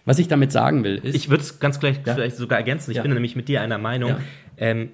Was 0.04 0.18
ich 0.18 0.26
damit 0.26 0.50
sagen 0.52 0.84
will, 0.84 0.96
ist. 1.02 1.14
Ich 1.14 1.28
würde 1.28 1.42
es 1.42 1.60
ganz 1.60 1.78
gleich 1.78 2.00
ja. 2.04 2.14
vielleicht 2.14 2.36
sogar 2.36 2.58
ergänzen. 2.58 2.90
Ich 2.90 2.96
ja. 2.96 3.02
bin 3.02 3.12
nämlich 3.12 3.36
mit 3.36 3.48
dir 3.48 3.60
einer 3.60 3.78
Meinung. 3.78 4.10
Ja. 4.10 4.20
Ähm, 4.56 4.88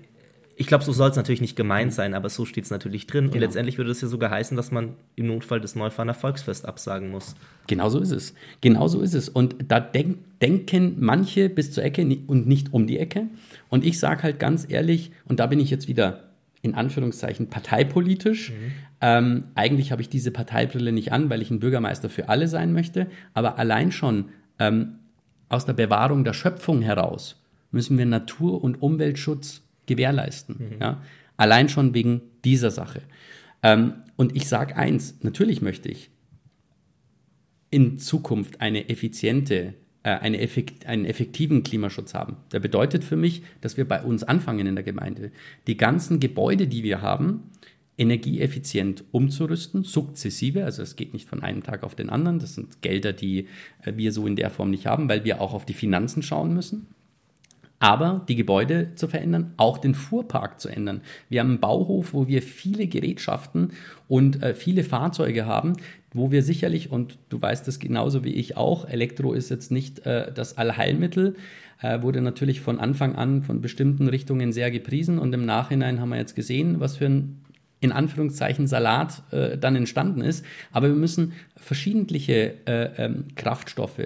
ich 0.57 0.67
glaube, 0.67 0.85
so 0.85 0.93
soll 0.93 1.11
es 1.11 1.17
natürlich 1.17 1.41
nicht 1.41 1.57
gemeint 1.57 1.93
sein, 1.93 2.15
aber 2.15 2.29
so 2.29 2.45
steht 2.45 2.65
es 2.65 2.71
natürlich 2.71 3.07
drin. 3.07 3.25
Genau. 3.25 3.35
Und 3.35 3.41
letztendlich 3.41 3.79
würde 3.79 3.91
es 3.91 4.01
ja 4.01 4.09
sogar 4.09 4.31
heißen, 4.31 4.57
dass 4.57 4.71
man 4.71 4.95
im 5.17 5.27
Notfall 5.27 5.61
das 5.61 5.75
Neufahrener 5.75 6.15
Volksfest 6.15 6.67
absagen 6.67 7.11
muss. 7.11 7.35
Genau 7.67 7.89
so 7.89 7.99
ist 7.99 8.13
es. 8.13 8.35
Genau 8.61 8.87
so 8.87 9.01
ist 9.01 9.15
es. 9.15 9.29
Und 9.29 9.57
da 9.69 9.81
denk, 9.81 10.19
denken 10.41 10.97
manche 11.01 11.49
bis 11.49 11.73
zur 11.73 11.83
Ecke 11.83 12.03
und 12.27 12.47
nicht 12.47 12.73
um 12.73 12.87
die 12.87 12.99
Ecke. 12.99 13.27
Und 13.69 13.85
ich 13.85 13.99
sage 13.99 14.23
halt 14.23 14.39
ganz 14.39 14.67
ehrlich, 14.69 15.11
und 15.25 15.41
da 15.41 15.47
bin 15.47 15.59
ich 15.59 15.71
jetzt 15.71 15.89
wieder 15.89 16.31
in 16.63 16.75
Anführungszeichen 16.75 17.49
parteipolitisch. 17.49 18.51
Mhm. 18.51 18.73
Ähm, 19.01 19.45
eigentlich 19.55 19.91
habe 19.91 20.03
ich 20.03 20.09
diese 20.09 20.31
Parteibrille 20.31 20.93
nicht 20.93 21.13
an, 21.13 21.31
weil 21.31 21.43
ich 21.43 21.51
ein 21.51 21.61
Bürgermeister 21.61 22.09
für 22.09 22.29
alle 22.29 22.47
sein 22.47 22.73
möchte. 22.73 23.09
Aber 23.35 23.59
allein 23.59 23.91
schon 23.91 24.27
ähm, 24.61 25.01
aus 25.49 25.67
der 25.67 25.75
Bewahrung 25.75 26.25
der 26.25 26.33
Schöpfung 26.33 26.81
heraus 26.81 27.43
müssen 27.73 27.99
wir 27.99 28.07
Natur- 28.07 28.63
und 28.63 28.81
Umweltschutz 28.81 29.64
gewährleisten. 29.87 30.57
Mhm. 30.59 30.81
Ja? 30.81 31.03
Allein 31.37 31.69
schon 31.69 31.95
wegen 31.95 32.23
dieser 32.45 32.71
Sache. 32.71 33.03
Ähm, 33.63 33.95
und 34.17 34.37
ich 34.37 34.49
sage 34.49 34.77
eins, 34.77 35.19
natürlich 35.23 35.63
möchte 35.63 35.89
ich 35.89 36.11
in 37.71 37.99
Zukunft 37.99 38.61
eine 38.61 38.89
effiziente, 38.89 39.75
äh, 40.05 40.11
eine 40.11 40.41
effekt, 40.41 40.87
einen 40.87 41.07
effektiven 41.07 41.63
Klimaschutz 41.65 42.15
haben. 42.15 42.37
Der 42.53 42.61
bedeutet 42.61 43.03
für 43.03 43.17
mich, 43.17 43.43
dass 43.63 43.77
wir 43.77 43.89
bei 43.89 44.03
uns 44.03 44.23
anfangen 44.23 44.67
in 44.67 44.75
der 44.77 44.85
Gemeinde. 44.85 45.33
Die 45.67 45.77
ganzen 45.77 46.21
Gebäude, 46.21 46.69
die 46.69 46.85
wir 46.85 47.03
haben, 47.03 47.51
energieeffizient 47.97 49.05
umzurüsten, 49.13 49.83
sukzessive, 49.83 50.65
also 50.65 50.83
es 50.83 50.97
geht 50.97 51.13
nicht 51.13 51.29
von 51.29 51.43
einem 51.43 51.63
Tag 51.63 51.85
auf 51.85 51.95
den 51.95 52.11
anderen, 52.11 52.41
das 52.41 52.55
sind 52.55 52.83
Gelder, 52.83 53.13
die 53.13 53.49
äh, 53.83 53.93
wir 53.97 54.13
so 54.13 54.27
in 54.27 54.37
der 54.37 54.51
Form 54.51 54.71
nicht 54.71 54.87
haben, 54.87 55.09
weil 55.09 55.25
wir 55.25 55.41
auch 55.41 55.55
auf 55.55 55.65
die 55.65 55.75
Finanzen 55.75 56.23
schauen 56.23 56.55
müssen 56.55 56.89
aber 57.85 58.25
die 58.29 58.35
Gebäude 58.35 58.95
zu 58.95 59.09
verändern, 59.09 59.53
auch 59.59 59.77
den 59.77 59.95
Fuhrpark 59.95 60.59
zu 60.59 60.71
ändern. 60.71 61.03
Wir 61.29 61.41
haben 61.41 61.51
einen 61.51 61.61
Bauhof, 61.61 62.15
wo 62.15 62.27
wir 62.27 62.41
viele 62.41 62.87
Gerätschaften 62.87 63.73
und 64.09 64.43
äh, 64.43 64.55
viele 64.55 64.85
Fahrzeuge 64.85 65.45
haben, 65.45 65.75
wo 66.15 66.31
wir 66.31 66.43
sicherlich, 66.43 66.91
und 66.91 67.19
du 67.29 67.43
weißt 67.43 67.69
es 67.69 67.79
genauso 67.81 68.25
wie 68.25 68.33
ich 68.33 68.57
auch, 68.57 68.89
Elektro 68.89 69.35
ist 69.35 69.51
jetzt 69.51 69.71
nicht 69.71 70.07
äh, 70.07 70.33
das 70.33 70.57
Allheilmittel, 70.57 71.37
äh, 71.83 72.01
wurde 72.01 72.23
natürlich 72.23 72.63
von 72.63 72.81
Anfang 72.81 73.17
an 73.17 73.43
von 73.43 73.61
bestimmten 73.61 74.09
Richtungen 74.09 74.55
sehr 74.55 74.71
gepriesen 74.71 75.19
und 75.19 75.35
im 75.35 75.45
Nachhinein 75.45 76.01
haben 76.01 76.09
wir 76.09 76.17
jetzt 76.17 76.35
gesehen, 76.35 76.81
was 76.81 76.97
für 76.97 77.05
ein 77.05 77.44
in 77.85 77.93
Anführungszeichen 77.93 78.67
Salat 78.67 79.23
äh, 79.31 79.59
dann 79.59 79.77
entstanden 79.77 80.23
ist. 80.23 80.43
Aber 80.73 80.89
wir 80.89 80.95
müssen 80.95 81.35
verschiedentliche 81.55 82.67
äh, 82.67 83.05
ähm, 83.05 83.27
Kraftstoffe, 83.35 84.01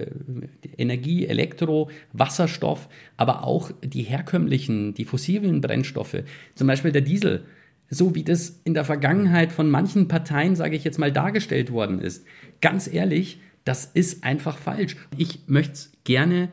Energie, 0.76 1.26
Elektro, 1.26 1.88
Wasserstoff, 2.12 2.88
aber 3.16 3.44
auch 3.44 3.70
die 3.80 4.02
herkömmlichen, 4.02 4.94
die 4.94 5.04
fossilen 5.04 5.60
Brennstoffe, 5.60 6.24
zum 6.56 6.66
Beispiel 6.66 6.90
der 6.90 7.02
Diesel, 7.02 7.44
so 7.88 8.16
wie 8.16 8.24
das 8.24 8.60
in 8.64 8.74
der 8.74 8.84
Vergangenheit 8.84 9.52
von 9.52 9.70
manchen 9.70 10.08
Parteien, 10.08 10.56
sage 10.56 10.74
ich 10.74 10.82
jetzt 10.82 10.98
mal, 10.98 11.12
dargestellt 11.12 11.70
worden 11.70 12.00
ist. 12.00 12.26
Ganz 12.60 12.92
ehrlich, 12.92 13.40
das 13.64 13.84
ist 13.84 14.24
einfach 14.24 14.58
falsch. 14.58 14.96
Ich 15.16 15.46
möchte 15.46 15.74
es 15.74 15.92
gerne 16.02 16.48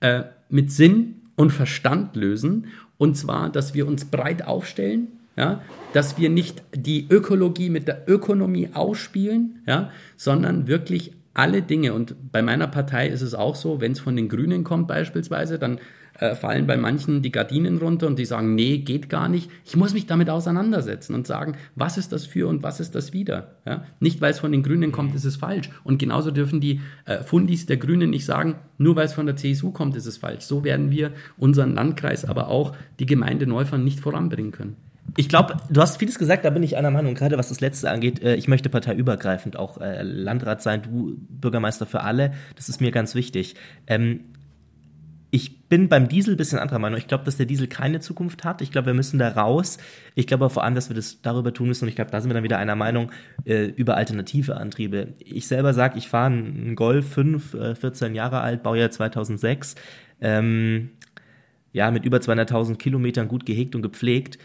äh, 0.00 0.24
mit 0.50 0.70
Sinn 0.70 1.22
und 1.36 1.52
Verstand 1.52 2.16
lösen. 2.16 2.66
Und 2.98 3.16
zwar, 3.16 3.50
dass 3.50 3.72
wir 3.72 3.86
uns 3.86 4.04
breit 4.04 4.46
aufstellen, 4.46 5.08
ja, 5.36 5.62
dass 5.92 6.18
wir 6.18 6.30
nicht 6.30 6.62
die 6.74 7.06
Ökologie 7.10 7.70
mit 7.70 7.88
der 7.88 8.08
Ökonomie 8.08 8.70
ausspielen, 8.72 9.62
ja, 9.66 9.90
sondern 10.16 10.66
wirklich 10.66 11.12
alle 11.34 11.62
Dinge. 11.62 11.92
Und 11.92 12.32
bei 12.32 12.42
meiner 12.42 12.66
Partei 12.66 13.08
ist 13.08 13.22
es 13.22 13.34
auch 13.34 13.54
so, 13.54 13.80
wenn 13.80 13.92
es 13.92 14.00
von 14.00 14.16
den 14.16 14.28
Grünen 14.28 14.64
kommt 14.64 14.88
beispielsweise, 14.88 15.58
dann 15.58 15.78
äh, 16.18 16.34
fallen 16.34 16.66
bei 16.66 16.78
manchen 16.78 17.20
die 17.20 17.30
Gardinen 17.30 17.76
runter 17.76 18.06
und 18.06 18.18
die 18.18 18.24
sagen, 18.24 18.54
nee, 18.54 18.78
geht 18.78 19.10
gar 19.10 19.28
nicht. 19.28 19.50
Ich 19.64 19.76
muss 19.76 19.92
mich 19.92 20.06
damit 20.06 20.30
auseinandersetzen 20.30 21.14
und 21.14 21.26
sagen, 21.26 21.56
was 21.74 21.98
ist 21.98 22.12
das 22.12 22.24
für 22.24 22.48
und 22.48 22.62
was 22.62 22.80
ist 22.80 22.94
das 22.94 23.12
wieder. 23.12 23.56
Ja? 23.66 23.84
Nicht, 24.00 24.22
weil 24.22 24.30
es 24.30 24.38
von 24.38 24.52
den 24.52 24.62
Grünen 24.62 24.92
kommt, 24.92 25.14
ist 25.14 25.26
es 25.26 25.36
falsch. 25.36 25.68
Und 25.84 25.98
genauso 25.98 26.30
dürfen 26.30 26.60
die 26.60 26.80
äh, 27.04 27.22
Fundis 27.22 27.66
der 27.66 27.76
Grünen 27.76 28.10
nicht 28.10 28.24
sagen, 28.24 28.56
nur 28.78 28.96
weil 28.96 29.06
es 29.06 29.12
von 29.12 29.26
der 29.26 29.36
CSU 29.36 29.72
kommt, 29.72 29.94
ist 29.96 30.06
es 30.06 30.16
falsch. 30.16 30.44
So 30.44 30.64
werden 30.64 30.90
wir 30.90 31.12
unseren 31.36 31.74
Landkreis, 31.74 32.24
aber 32.24 32.48
auch 32.48 32.74
die 32.98 33.06
Gemeinde 33.06 33.46
Neufern 33.46 33.84
nicht 33.84 34.00
voranbringen 34.00 34.52
können. 34.52 34.76
Ich 35.16 35.28
glaube, 35.28 35.56
du 35.70 35.80
hast 35.80 35.96
vieles 35.96 36.18
gesagt, 36.18 36.44
da 36.44 36.50
bin 36.50 36.62
ich 36.62 36.76
einer 36.76 36.90
Meinung, 36.90 37.14
gerade 37.14 37.38
was 37.38 37.48
das 37.48 37.60
Letzte 37.60 37.90
angeht. 37.90 38.22
Äh, 38.22 38.34
ich 38.36 38.48
möchte 38.48 38.68
parteiübergreifend 38.68 39.58
auch 39.58 39.80
äh, 39.80 40.02
Landrat 40.02 40.62
sein, 40.62 40.82
du 40.82 41.16
Bürgermeister 41.28 41.86
für 41.86 42.02
alle. 42.02 42.32
Das 42.54 42.68
ist 42.68 42.80
mir 42.80 42.90
ganz 42.90 43.14
wichtig. 43.14 43.54
Ähm, 43.86 44.20
ich 45.30 45.68
bin 45.68 45.88
beim 45.88 46.08
Diesel 46.08 46.34
ein 46.34 46.36
bisschen 46.36 46.58
anderer 46.58 46.78
Meinung. 46.78 46.98
Ich 46.98 47.08
glaube, 47.08 47.24
dass 47.24 47.36
der 47.36 47.46
Diesel 47.46 47.66
keine 47.66 48.00
Zukunft 48.00 48.44
hat. 48.44 48.62
Ich 48.62 48.70
glaube, 48.70 48.86
wir 48.86 48.94
müssen 48.94 49.18
da 49.18 49.28
raus. 49.28 49.78
Ich 50.14 50.26
glaube 50.26 50.48
vor 50.50 50.64
allem, 50.64 50.74
dass 50.74 50.88
wir 50.88 50.96
das 50.96 51.20
darüber 51.20 51.52
tun 51.52 51.68
müssen. 51.68 51.84
Und 51.84 51.88
ich 51.88 51.96
glaube, 51.96 52.10
da 52.10 52.20
sind 52.20 52.30
wir 52.30 52.34
dann 52.34 52.44
wieder 52.44 52.58
einer 52.58 52.76
Meinung 52.76 53.10
äh, 53.44 53.64
über 53.66 53.96
alternative 53.96 54.56
Antriebe. 54.56 55.14
Ich 55.18 55.48
selber 55.48 55.74
sage, 55.74 55.98
ich 55.98 56.08
fahre 56.08 56.26
einen 56.26 56.76
Golf 56.76 57.10
5, 57.10 57.54
äh, 57.54 57.74
14 57.74 58.14
Jahre 58.14 58.40
alt, 58.40 58.62
Baujahr 58.62 58.90
2006. 58.90 59.74
Ähm, 60.20 60.90
ja, 61.76 61.90
mit 61.90 62.06
über 62.06 62.16
200.000 62.16 62.76
Kilometern 62.76 63.28
gut 63.28 63.44
gehegt 63.44 63.74
und 63.74 63.82
gepflegt. 63.82 64.38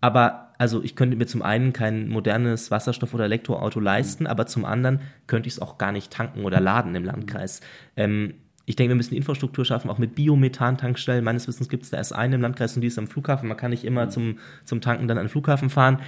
Aber 0.00 0.54
also 0.56 0.82
ich 0.82 0.96
könnte 0.96 1.18
mir 1.18 1.26
zum 1.26 1.42
einen 1.42 1.74
kein 1.74 2.08
modernes 2.08 2.70
Wasserstoff- 2.70 3.12
oder 3.12 3.24
Elektroauto 3.24 3.78
leisten, 3.78 4.26
aber 4.26 4.46
zum 4.46 4.64
anderen 4.64 5.00
könnte 5.26 5.48
ich 5.48 5.52
es 5.52 5.60
auch 5.60 5.76
gar 5.76 5.92
nicht 5.92 6.10
tanken 6.10 6.46
oder 6.46 6.60
laden 6.60 6.94
im 6.94 7.04
Landkreis. 7.04 7.60
Ähm, 7.94 8.36
ich 8.64 8.74
denke, 8.74 8.92
wir 8.92 8.96
müssen 8.96 9.14
Infrastruktur 9.14 9.66
schaffen, 9.66 9.90
auch 9.90 9.98
mit 9.98 10.14
Biomethan-Tankstellen. 10.14 11.22
Meines 11.22 11.46
Wissens 11.46 11.68
gibt 11.68 11.84
es 11.84 11.90
da 11.90 11.98
erst 11.98 12.14
eine 12.14 12.36
im 12.36 12.40
Landkreis 12.40 12.74
und 12.74 12.80
die 12.80 12.88
ist 12.88 12.98
am 12.98 13.06
Flughafen. 13.06 13.50
Man 13.50 13.58
kann 13.58 13.70
nicht 13.70 13.84
immer 13.84 14.08
zum, 14.08 14.38
zum 14.64 14.80
Tanken 14.80 15.08
dann 15.08 15.18
an 15.18 15.24
den 15.24 15.30
Flughafen 15.30 15.68
fahren. 15.68 16.00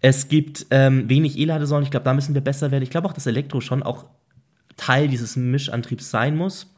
Es 0.00 0.28
gibt 0.28 0.68
ähm, 0.70 1.10
wenig 1.10 1.38
E-Ladesäulen. 1.38 1.84
Ich 1.84 1.90
glaube, 1.90 2.04
da 2.04 2.14
müssen 2.14 2.32
wir 2.32 2.40
besser 2.40 2.70
werden. 2.70 2.82
Ich 2.82 2.90
glaube 2.90 3.06
auch, 3.06 3.12
dass 3.12 3.26
Elektro 3.26 3.60
schon 3.60 3.82
auch 3.82 4.06
Teil 4.78 5.08
dieses 5.08 5.36
Mischantriebs 5.36 6.10
sein 6.10 6.34
muss. 6.34 6.77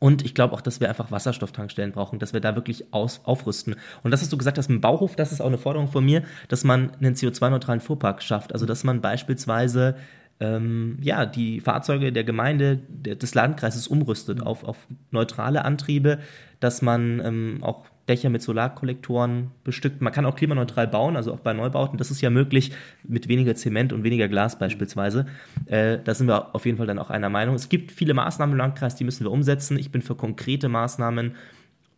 Und 0.00 0.24
ich 0.24 0.34
glaube 0.34 0.54
auch, 0.54 0.60
dass 0.60 0.80
wir 0.80 0.88
einfach 0.88 1.10
Wasserstofftankstellen 1.10 1.92
brauchen, 1.92 2.18
dass 2.18 2.32
wir 2.32 2.40
da 2.40 2.54
wirklich 2.54 2.92
aus, 2.92 3.20
aufrüsten. 3.24 3.74
Und 4.02 4.10
das, 4.10 4.22
was 4.22 4.28
du 4.28 4.38
gesagt 4.38 4.58
hast 4.58 4.68
mit 4.68 4.78
dem 4.78 4.80
Bauhof, 4.80 5.16
das 5.16 5.32
ist 5.32 5.40
auch 5.40 5.46
eine 5.46 5.58
Forderung 5.58 5.88
von 5.88 6.04
mir, 6.04 6.22
dass 6.48 6.64
man 6.64 6.92
einen 7.00 7.14
CO2-neutralen 7.14 7.80
Fuhrpark 7.80 8.22
schafft. 8.22 8.52
Also, 8.52 8.66
dass 8.66 8.84
man 8.84 9.00
beispielsweise 9.00 9.96
ähm, 10.40 10.98
ja, 11.00 11.26
die 11.26 11.60
Fahrzeuge 11.60 12.12
der 12.12 12.24
Gemeinde, 12.24 12.78
der, 12.88 13.16
des 13.16 13.34
Landkreises 13.34 13.88
umrüstet 13.88 14.42
auf, 14.42 14.64
auf 14.64 14.76
neutrale 15.10 15.64
Antriebe, 15.64 16.18
dass 16.60 16.82
man 16.82 17.20
ähm, 17.24 17.58
auch 17.62 17.86
Dächer 18.08 18.30
mit 18.30 18.42
Solarkollektoren 18.42 19.50
bestückt. 19.64 20.00
Man 20.00 20.12
kann 20.12 20.26
auch 20.26 20.36
klimaneutral 20.36 20.88
bauen, 20.88 21.16
also 21.16 21.32
auch 21.32 21.40
bei 21.40 21.52
Neubauten. 21.52 21.98
Das 21.98 22.10
ist 22.10 22.20
ja 22.20 22.30
möglich 22.30 22.72
mit 23.04 23.28
weniger 23.28 23.54
Zement 23.54 23.92
und 23.92 24.04
weniger 24.04 24.28
Glas 24.28 24.58
beispielsweise. 24.58 25.26
Äh, 25.66 25.98
da 26.02 26.14
sind 26.14 26.26
wir 26.26 26.54
auf 26.54 26.66
jeden 26.66 26.78
Fall 26.78 26.86
dann 26.86 26.98
auch 26.98 27.10
einer 27.10 27.28
Meinung. 27.28 27.54
Es 27.54 27.68
gibt 27.68 27.92
viele 27.92 28.14
Maßnahmen 28.14 28.54
im 28.54 28.58
Landkreis, 28.58 28.96
die 28.96 29.04
müssen 29.04 29.24
wir 29.24 29.30
umsetzen. 29.30 29.78
Ich 29.78 29.90
bin 29.90 30.02
für 30.02 30.14
konkrete 30.14 30.68
Maßnahmen 30.68 31.34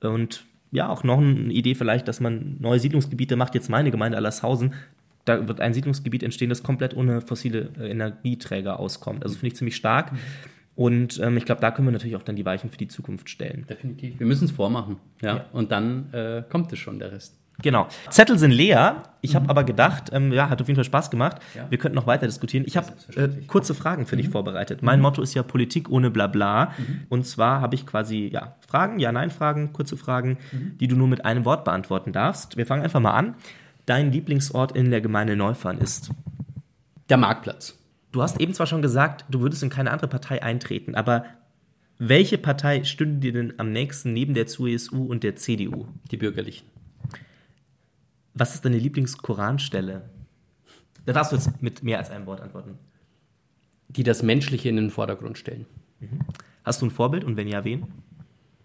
und 0.00 0.44
ja, 0.72 0.88
auch 0.88 1.02
noch 1.02 1.18
eine 1.18 1.52
Idee 1.52 1.74
vielleicht, 1.74 2.06
dass 2.08 2.20
man 2.20 2.56
neue 2.60 2.78
Siedlungsgebiete 2.78 3.36
macht. 3.36 3.54
Jetzt 3.54 3.68
meine 3.68 3.90
Gemeinde 3.90 4.16
Allershausen. 4.16 4.74
Da 5.24 5.48
wird 5.48 5.60
ein 5.60 5.74
Siedlungsgebiet 5.74 6.22
entstehen, 6.22 6.48
das 6.48 6.62
komplett 6.62 6.96
ohne 6.96 7.20
fossile 7.20 7.70
äh, 7.78 7.90
Energieträger 7.90 8.78
auskommt. 8.78 9.22
Also 9.22 9.34
finde 9.34 9.48
ich 9.48 9.56
ziemlich 9.56 9.76
stark. 9.76 10.12
Mhm. 10.80 10.84
Und 10.84 11.20
ähm, 11.20 11.36
ich 11.36 11.44
glaube, 11.44 11.60
da 11.60 11.70
können 11.70 11.88
wir 11.88 11.92
natürlich 11.92 12.16
auch 12.16 12.22
dann 12.22 12.36
die 12.36 12.44
Weichen 12.44 12.70
für 12.70 12.78
die 12.78 12.88
Zukunft 12.88 13.28
stellen. 13.28 13.66
Definitiv. 13.68 14.18
Wir 14.18 14.26
müssen 14.26 14.46
es 14.46 14.50
vormachen. 14.50 14.96
Ja? 15.20 15.36
ja. 15.36 15.44
Und 15.52 15.70
dann 15.70 16.12
äh, 16.12 16.42
kommt 16.48 16.72
es 16.72 16.78
schon, 16.78 16.98
der 16.98 17.12
Rest. 17.12 17.36
Genau. 17.62 17.88
Zettel 18.08 18.38
sind 18.38 18.52
leer. 18.52 19.02
Ich 19.20 19.34
habe 19.36 19.50
aber 19.50 19.64
gedacht, 19.64 20.10
ähm, 20.12 20.32
ja, 20.32 20.48
hat 20.48 20.62
auf 20.62 20.68
jeden 20.68 20.76
Fall 20.76 20.84
Spaß 20.84 21.10
gemacht. 21.10 21.36
Ja. 21.54 21.70
Wir 21.70 21.76
könnten 21.76 21.96
noch 21.96 22.06
weiter 22.06 22.26
diskutieren. 22.26 22.64
Ich 22.66 22.78
habe 22.78 22.88
äh, 23.16 23.28
kurze 23.46 23.74
Fragen 23.74 24.06
für 24.06 24.16
dich 24.16 24.30
vorbereitet. 24.30 24.82
Mein 24.82 25.00
Motto 25.02 25.20
ist 25.20 25.34
ja 25.34 25.42
Politik 25.42 25.90
ohne 25.90 26.10
Blabla. 26.10 26.72
Und 27.10 27.26
zwar 27.26 27.60
habe 27.60 27.74
ich 27.74 27.84
quasi 27.86 28.30
ja, 28.32 28.56
Fragen, 28.66 28.98
Ja-Nein-Fragen, 28.98 29.74
kurze 29.74 29.98
Fragen, 29.98 30.38
die 30.52 30.88
du 30.88 30.96
nur 30.96 31.08
mit 31.08 31.26
einem 31.26 31.44
Wort 31.44 31.64
beantworten 31.64 32.12
darfst. 32.12 32.56
Wir 32.56 32.64
fangen 32.64 32.82
einfach 32.82 33.00
mal 33.00 33.12
an. 33.12 33.34
Dein 33.84 34.10
Lieblingsort 34.10 34.72
in 34.72 34.90
der 34.90 35.02
Gemeinde 35.02 35.36
Neufahren 35.36 35.78
ist? 35.78 36.10
Der 37.10 37.18
Marktplatz. 37.18 37.79
Du 38.12 38.22
hast 38.22 38.40
eben 38.40 38.54
zwar 38.54 38.66
schon 38.66 38.82
gesagt, 38.82 39.24
du 39.30 39.40
würdest 39.40 39.62
in 39.62 39.70
keine 39.70 39.90
andere 39.90 40.08
Partei 40.08 40.42
eintreten, 40.42 40.94
aber 40.94 41.24
welche 41.98 42.38
Partei 42.38 42.84
stünde 42.84 43.20
dir 43.20 43.32
denn 43.32 43.54
am 43.58 43.72
nächsten 43.72 44.12
neben 44.12 44.34
der 44.34 44.46
CSU 44.46 45.04
und 45.04 45.22
der 45.22 45.36
CDU? 45.36 45.86
Die 46.10 46.16
Bürgerlichen. 46.16 46.66
Was 48.34 48.54
ist 48.54 48.64
deine 48.64 48.78
Lieblingskoranstelle? 48.78 50.08
Da 51.04 51.12
darfst 51.12 51.32
du 51.32 51.36
jetzt 51.36 51.62
mit 51.62 51.82
mehr 51.82 51.98
als 51.98 52.10
einem 52.10 52.26
Wort 52.26 52.40
antworten. 52.40 52.78
Die 53.88 54.02
das 54.02 54.22
Menschliche 54.22 54.68
in 54.68 54.76
den 54.76 54.90
Vordergrund 54.90 55.36
stellen. 55.36 55.66
Hast 56.64 56.80
du 56.80 56.86
ein 56.86 56.90
Vorbild 56.90 57.24
und 57.24 57.36
wenn 57.36 57.48
ja, 57.48 57.64
wen? 57.64 57.86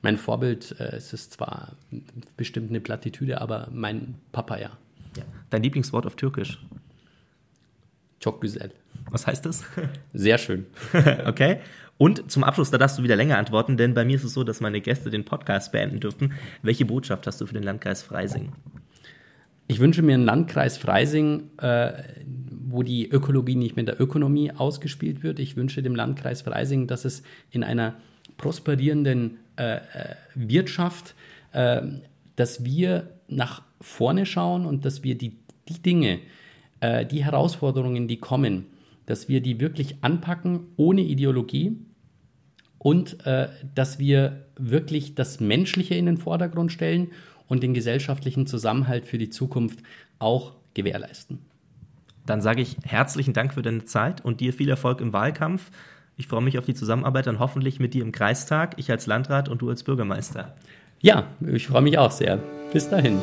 Mein 0.01 0.17
Vorbild, 0.17 0.79
äh, 0.79 0.95
es 0.95 1.13
ist 1.13 1.34
zwar 1.34 1.75
bestimmt 2.38 2.69
eine 2.69 2.79
Plattitüde, 2.79 3.41
aber 3.41 3.67
mein 3.71 4.15
Papa 4.31 4.58
ja. 4.58 4.71
Ja. 5.17 5.23
Dein 5.49 5.63
Lieblingswort 5.63 6.05
auf 6.05 6.15
Türkisch? 6.15 6.60
Çok 8.19 8.41
güzel. 8.41 8.71
Was 9.15 9.28
heißt 9.28 9.45
das? 9.45 9.63
Sehr 10.13 10.38
schön. 10.38 10.65
okay. 11.25 11.60
Und 11.97 12.30
zum 12.30 12.43
Abschluss, 12.43 12.69
da 12.69 12.78
darfst 12.78 12.99
du 12.99 13.04
wieder 13.04 13.15
länger 13.15 13.38
antworten, 13.38 13.78
denn 13.78 13.93
bei 13.93 14.04
mir 14.04 14.17
ist 14.17 14.25
es 14.25 14.34
so, 14.34 14.43
dass 14.43 14.60
meine 14.60 14.82
Gäste 14.82 15.10
den 15.10 15.23
Podcast 15.23 15.71
beenden 15.71 16.01
dürfen. 16.01 16.34
Welche 16.63 16.84
Botschaft 16.84 17.25
hast 17.25 17.39
du 17.39 17.45
für 17.45 17.54
den 17.54 17.63
Landkreis 17.63 18.04
Freising? 18.04 18.51
Ich 19.69 19.80
wünsche 19.80 20.01
mir 20.01 20.15
einen 20.15 20.25
Landkreis 20.25 20.78
Freising, 20.78 21.43
äh, 21.62 21.93
wo 22.49 22.84
die 22.84 23.10
Ökologie 23.10 23.56
nicht 23.56 23.78
mit 23.78 23.88
der 23.88 24.01
Ökonomie 24.01 24.51
ausgespielt 24.51 25.23
wird. 25.23 25.39
Ich 25.39 25.56
wünsche 25.56 25.82
dem 25.82 25.95
Landkreis 25.95 26.41
Freising, 26.41 26.86
dass 26.86 27.06
es 27.06 27.23
in 27.51 27.63
einer 27.63 27.95
prosperierenden 28.36 29.38
äh, 29.56 29.75
äh, 29.75 29.80
Wirtschaft, 30.34 31.15
äh, 31.54 31.84
dass 32.36 32.65
wir 32.65 33.12
nach 33.30 33.62
vorne 33.80 34.25
schauen 34.25 34.65
und 34.65 34.84
dass 34.84 35.04
wir 35.04 35.17
die, 35.17 35.38
die 35.69 35.82
Dinge, 35.82 36.19
äh, 36.82 37.06
die 37.06 37.23
Herausforderungen, 37.23 38.10
die 38.10 38.17
kommen, 38.17 38.65
dass 39.06 39.30
wir 39.30 39.41
die 39.41 39.60
wirklich 39.60 39.98
anpacken 40.02 40.68
ohne 40.78 41.02
Ideologie 41.02 41.78
und 42.78 43.26
äh, 43.26 43.50
dass 43.74 44.00
wir 44.00 44.46
wirklich 44.58 45.15
das 45.15 45.39
Menschliche 45.39 45.96
in 45.96 46.06
den 46.06 46.18
Vordergrund 46.18 46.72
stellen 46.72 47.10
und 47.48 47.63
den 47.63 47.74
gesellschaftlichen 47.74 48.48
Zusammenhalt 48.48 49.06
für 49.06 49.18
die 49.18 49.30
Zukunft 49.30 49.80
auch 50.20 50.54
gewährleisten. 50.74 51.39
Dann 52.26 52.41
sage 52.41 52.62
ich 52.62 52.78
herzlichen 52.84 53.34
Dank 53.34 53.54
für 53.54 53.62
deine 53.62 53.86
Zeit 53.86 54.24
und 54.24 54.39
dir 54.39 54.54
viel 54.54 54.70
Erfolg 54.70 55.02
im 55.02 55.13
Wahlkampf. 55.13 55.72
Ich 56.18 56.28
freue 56.28 56.41
mich 56.41 56.58
auf 56.58 56.65
die 56.65 56.74
Zusammenarbeit 56.74 57.28
dann 57.28 57.39
hoffentlich 57.39 57.80
mit 57.80 57.94
dir 57.94 58.04
im 58.04 58.12
Kreistag, 58.12 58.76
ich 58.78 58.89
als 58.89 59.06
Landrat 59.06 59.50
und 59.50 59.62
du 59.62 59.70
als 59.70 59.84
Bürgermeister. 59.84 60.56
Ja, 61.02 61.28
ich 61.46 61.68
freue 61.68 61.82
mich 61.82 61.98
auch 61.98 62.12
sehr. 62.12 62.39
Bis 62.72 62.89
dahin. 62.89 63.20